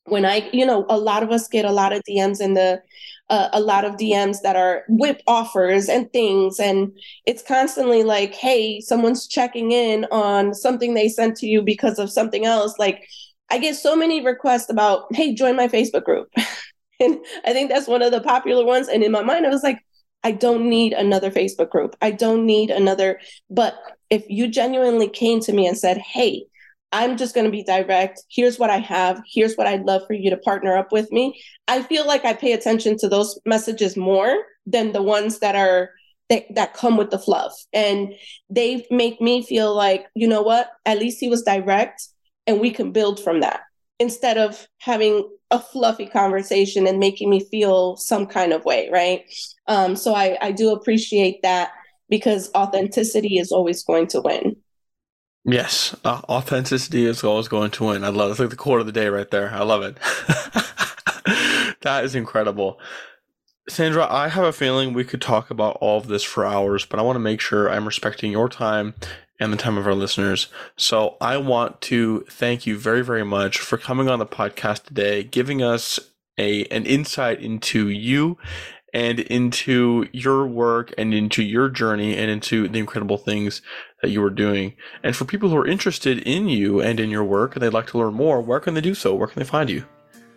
When 0.05 0.25
I, 0.25 0.49
you 0.53 0.67
know, 0.67 0.87
a 0.89 0.99
lot 0.99 1.23
of 1.23 1.31
us 1.31 1.49
get 1.49 1.65
a 1.65 1.73
lot 1.73 1.93
of 1.93 2.03
DMs 2.09 2.41
in 2.41 2.55
the 2.55 2.83
uh, 3.31 3.49
a 3.53 3.61
lot 3.61 3.85
of 3.85 3.97
DMs 3.97 4.41
that 4.43 4.57
are 4.57 4.85
whip 4.89 5.23
offers 5.27 5.89
and 5.89 6.11
things. 6.13 6.59
And 6.59 6.93
it's 7.27 7.43
constantly 7.43 8.03
like, 8.03 8.35
hey, 8.35 8.81
someone's 8.81 9.27
checking 9.27 9.73
in 9.73 10.07
on 10.11 10.55
something 10.55 10.95
they 10.95 11.09
sent 11.09 11.37
to 11.39 11.47
you 11.47 11.63
because 11.63 11.99
of 11.99 12.11
something 12.11 12.47
else. 12.47 12.75
Like, 12.79 13.07
I 13.51 13.59
get 13.59 13.77
so 13.77 13.97
many 13.97 14.25
requests 14.25 14.71
about, 14.71 15.15
hey, 15.15 15.35
join 15.35 15.57
my 15.57 15.69
Facebook 15.69 16.05
group. 16.05 16.33
and 17.01 17.19
I 17.45 17.53
think 17.53 17.71
that's 17.71 17.87
one 17.87 18.03
of 18.03 18.13
the 18.13 18.21
popular 18.21 18.65
ones. 18.65 18.89
And 18.89 19.03
in 19.03 19.13
my 19.13 19.23
mind, 19.23 19.47
I 19.47 19.51
was 19.51 19.63
like, 19.63 19.85
I 20.25 20.33
don't 20.33 20.69
need 20.69 20.93
another 20.93 21.31
Facebook 21.31 21.71
group. 21.71 21.97
I 22.01 22.11
don't 22.11 22.45
need 22.45 22.71
another. 22.71 23.21
But 23.51 23.79
if 24.11 24.25
you 24.29 24.49
genuinely 24.49 25.09
came 25.09 25.41
to 25.41 25.53
me 25.53 25.67
and 25.67 25.79
said, 25.79 25.99
hey, 25.99 26.45
I'm 26.91 27.17
just 27.17 27.35
going 27.35 27.45
to 27.45 27.51
be 27.51 27.63
direct. 27.63 28.23
Here's 28.31 28.59
what 28.59 28.71
I 28.71 28.79
have. 28.79 29.21
Here's 29.31 29.57
what 29.57 29.67
I'd 29.67 29.85
love 29.85 30.03
for 30.07 30.15
you 30.15 30.31
to 30.31 30.39
partner 30.39 30.77
up 30.77 30.91
with 30.91 31.13
me. 31.13 31.41
I 31.69 31.83
feel 31.83 32.07
like 32.07 32.25
I 32.25 32.33
pay 32.33 32.53
attention 32.53 32.97
to 32.99 33.09
those 33.09 33.39
messages 33.45 33.97
more 33.97 34.37
than 34.67 34.93
the 34.93 35.03
ones 35.03 35.41
that 35.41 35.55
are 35.55 35.91
that, 36.31 36.45
that 36.55 36.75
come 36.75 36.97
with 36.97 37.11
the 37.11 37.19
fluff. 37.19 37.55
And 37.73 38.13
they 38.51 38.87
make 38.91 39.21
me 39.21 39.43
feel 39.43 39.75
like, 39.75 40.07
you 40.15 40.29
know 40.29 40.43
what? 40.43 40.71
At 40.85 40.99
least 40.99 41.21
he 41.21 41.29
was 41.29 41.43
direct 41.43 42.07
and 42.47 42.61
we 42.61 42.71
can 42.71 42.93
build 42.93 43.23
from 43.23 43.41
that 43.41 43.61
instead 43.99 44.39
of 44.39 44.67
having 44.79 45.29
a 45.51 45.59
fluffy 45.59 46.07
conversation 46.07 46.87
and 46.87 46.99
making 46.99 47.31
me 47.31 47.45
feel 47.45 47.97
some 47.97 48.27
kind 48.27 48.53
of 48.53 48.65
way, 48.65 48.89
right? 48.93 49.25
Um, 49.67 49.97
so 49.97 50.15
I, 50.15 50.37
I 50.41 50.53
do 50.53 50.73
appreciate 50.73 51.43
that 51.43 51.71
because 52.09 52.51
authenticity 52.55 53.39
is 53.39 53.51
always 53.51 53.83
going 53.83 54.07
to 54.09 54.21
win. 54.21 54.57
Yes, 55.45 55.97
uh, 56.05 56.21
authenticity 56.29 57.07
is 57.07 57.25
always 57.25 57.49
going 57.49 57.71
to 57.73 57.85
win. 57.85 58.05
I 58.05 58.09
love 58.09 58.29
it. 58.29 58.33
It's 58.33 58.41
like 58.41 58.51
the 58.51 58.57
quote 58.57 58.81
of 58.81 58.87
the 58.87 58.93
day 58.93 59.09
right 59.09 59.31
there. 59.31 59.51
I 59.51 59.63
love 59.63 59.83
it. 59.83 59.97
that 61.83 62.05
is 62.05 62.15
incredible. 62.15 62.79
Sandra, 63.69 64.07
I 64.11 64.29
have 64.29 64.45
a 64.45 64.53
feeling 64.53 64.93
we 64.93 65.05
could 65.05 65.23
talk 65.23 65.51
about 65.51 65.79
all 65.81 65.99
of 65.99 66.09
this 66.09 66.23
for 66.23 66.45
hours, 66.45 66.85
but 66.85 66.99
I 66.99 67.03
want 67.03 67.17
to 67.17 67.21
make 67.21 67.41
sure 67.41 67.71
I'm 67.71 67.87
respecting 67.87 68.33
your 68.33 68.49
time 68.49 68.95
and 69.41 69.53
the 69.53 69.57
time 69.57 69.79
of 69.79 69.87
our 69.87 69.95
listeners. 69.95 70.49
So 70.77 71.17
I 71.21 71.37
want 71.37 71.81
to 71.83 72.25
thank 72.31 72.67
you 72.67 72.79
very, 72.79 73.03
very 73.03 73.25
much 73.25 73.59
for 73.59 73.79
coming 73.79 74.09
on 74.09 74.19
the 74.19 74.27
podcast 74.27 74.85
today, 74.85 75.23
giving 75.23 75.63
us 75.63 76.01
a 76.39 76.65
an 76.67 76.87
insight 76.87 77.41
into 77.41 77.89
you 77.89 78.39
and 78.95 79.21
into 79.21 80.09
your 80.13 80.47
work 80.47 80.95
and 80.97 81.13
into 81.13 81.43
your 81.43 81.69
journey 81.69 82.17
and 82.17 82.31
into 82.31 82.69
the 82.69 82.79
incredible 82.79 83.19
things 83.19 83.61
that 84.03 84.11
you 84.11 84.23
are 84.23 84.31
doing. 84.31 84.75
And 85.03 85.15
for 85.15 85.25
people 85.25 85.49
who 85.51 85.57
are 85.57 85.67
interested 85.67 86.19
in 86.21 86.49
you 86.49 86.81
and 86.81 86.99
in 86.99 87.11
your 87.11 87.25
work 87.25 87.55
and 87.55 87.63
they'd 87.63 87.71
like 87.71 87.89
to 87.89 87.99
learn 87.99 88.15
more, 88.15 88.41
where 88.41 88.61
can 88.61 88.75
they 88.75 88.81
do 88.81 88.95
so? 88.95 89.15
Where 89.15 89.29
can 89.29 89.41
they 89.41 89.49
find 89.49 89.69
you? 89.69 89.85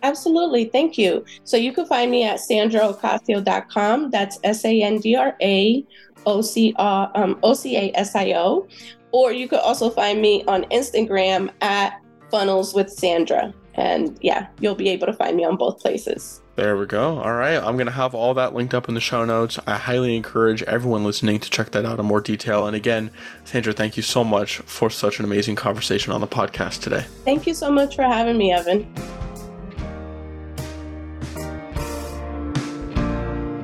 Absolutely. 0.02 0.64
Thank 0.64 0.98
you. 0.98 1.24
So 1.44 1.56
you 1.56 1.72
can 1.72 1.86
find 1.86 2.10
me 2.10 2.24
at 2.24 2.40
sandraocasio.com. 2.40 4.10
That's 4.10 4.38
S 4.42 4.64
A 4.64 4.82
N 4.82 4.98
D 4.98 5.14
R 5.14 5.36
A 5.40 5.86
O 6.26 6.40
C 6.42 6.74
um, 6.74 7.38
A 7.42 7.92
S 7.94 8.14
I 8.14 8.32
O. 8.34 8.66
Or 9.12 9.32
you 9.32 9.46
could 9.46 9.60
also 9.60 9.90
find 9.90 10.22
me 10.22 10.42
on 10.44 10.64
Instagram 10.64 11.50
at 11.60 12.00
funnels 12.30 12.74
with 12.74 12.90
Sandra. 12.90 13.52
And 13.74 14.18
yeah, 14.22 14.48
you'll 14.60 14.74
be 14.74 14.88
able 14.88 15.06
to 15.06 15.12
find 15.12 15.36
me 15.36 15.44
on 15.44 15.56
both 15.56 15.80
places. 15.80 16.42
There 16.56 16.76
we 16.76 16.84
go. 16.84 17.18
All 17.18 17.32
right. 17.32 17.56
I'm 17.56 17.76
going 17.76 17.86
to 17.86 17.92
have 17.92 18.14
all 18.14 18.34
that 18.34 18.54
linked 18.54 18.74
up 18.74 18.88
in 18.88 18.94
the 18.94 19.00
show 19.00 19.24
notes. 19.24 19.58
I 19.66 19.76
highly 19.76 20.16
encourage 20.16 20.62
everyone 20.64 21.02
listening 21.04 21.40
to 21.40 21.50
check 21.50 21.70
that 21.70 21.86
out 21.86 21.98
in 21.98 22.04
more 22.04 22.20
detail. 22.20 22.66
And 22.66 22.76
again, 22.76 23.10
Sandra, 23.44 23.72
thank 23.72 23.96
you 23.96 24.02
so 24.02 24.22
much 24.22 24.58
for 24.58 24.90
such 24.90 25.18
an 25.18 25.24
amazing 25.24 25.56
conversation 25.56 26.12
on 26.12 26.20
the 26.20 26.26
podcast 26.26 26.82
today. 26.82 27.06
Thank 27.24 27.46
you 27.46 27.54
so 27.54 27.70
much 27.70 27.96
for 27.96 28.02
having 28.02 28.36
me, 28.36 28.52
Evan. 28.52 28.92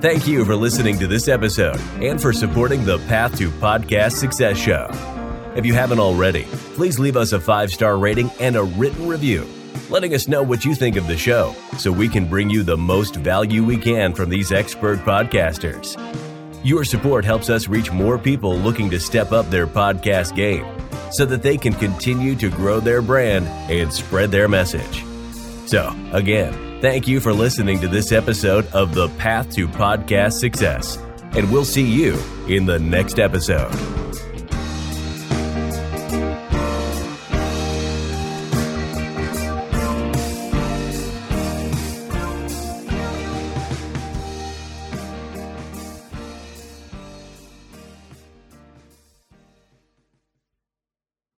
Thank 0.01 0.29
you 0.29 0.45
for 0.45 0.55
listening 0.55 0.99
to 1.01 1.09
this 1.09 1.27
episode 1.27 1.81
and 2.01 2.23
for 2.23 2.33
supporting 2.33 2.85
the 2.85 2.99
Path 3.09 3.37
to 3.39 3.51
Podcast 3.51 4.13
Success 4.13 4.57
Show. 4.57 4.89
If 5.57 5.67
you 5.67 5.75
haven't 5.75 5.99
already, 5.99 6.45
please 6.75 7.01
leave 7.01 7.17
us 7.17 7.33
a 7.33 7.41
five 7.41 7.73
star 7.73 7.99
rating 7.99 8.31
and 8.39 8.55
a 8.55 8.63
written 8.63 9.09
review 9.09 9.45
letting 9.91 10.15
us 10.15 10.29
know 10.29 10.43
what 10.43 10.65
you 10.65 10.75
think 10.75 10.97
of 10.97 11.07
the 11.07 11.17
show 11.17 11.55
so 11.79 11.91
we 11.91 12.09
can 12.09 12.29
bring 12.29 12.51
you 12.51 12.63
the 12.63 12.77
most 12.77 13.17
value 13.17 13.65
we 13.65 13.77
can 13.77 14.13
from 14.13 14.29
these 14.29 14.53
expert 14.53 14.99
podcasters. 15.01 15.97
Your 16.65 16.85
support 16.85 17.25
helps 17.25 17.51
us 17.51 17.69
reach 17.69 17.91
more 17.91 18.19
people 18.19 18.57
looking 18.57 18.91
to 18.91 19.01
step 19.01 19.33
up 19.33 19.49
their 19.51 19.67
podcast 19.67 20.37
game 20.37 20.67
so 21.11 21.25
that 21.25 21.43
they 21.43 21.57
can 21.57 21.73
continue 21.73 22.37
to 22.37 22.51
grow 22.51 22.81
their 22.81 23.01
brand 23.01 23.47
and 23.71 23.93
spread 23.93 24.31
their 24.31 24.49
message. 24.49 25.05
So, 25.67 25.95
again, 26.13 26.68
thank 26.81 27.09
you 27.09 27.21
for 27.21 27.33
listening 27.33 27.81
to 27.81 27.89
this 27.89 28.13
episode 28.13 28.67
of 28.73 28.95
The 28.95 29.09
Path 29.11 29.53
to 29.55 29.67
Podcast 29.67 30.35
Success, 30.35 30.97
and 31.33 31.51
we'll 31.51 31.65
see 31.65 31.87
you 31.87 32.19
in 32.49 32.67
the 32.67 32.79
next 32.79 33.19
episode. 33.19 33.73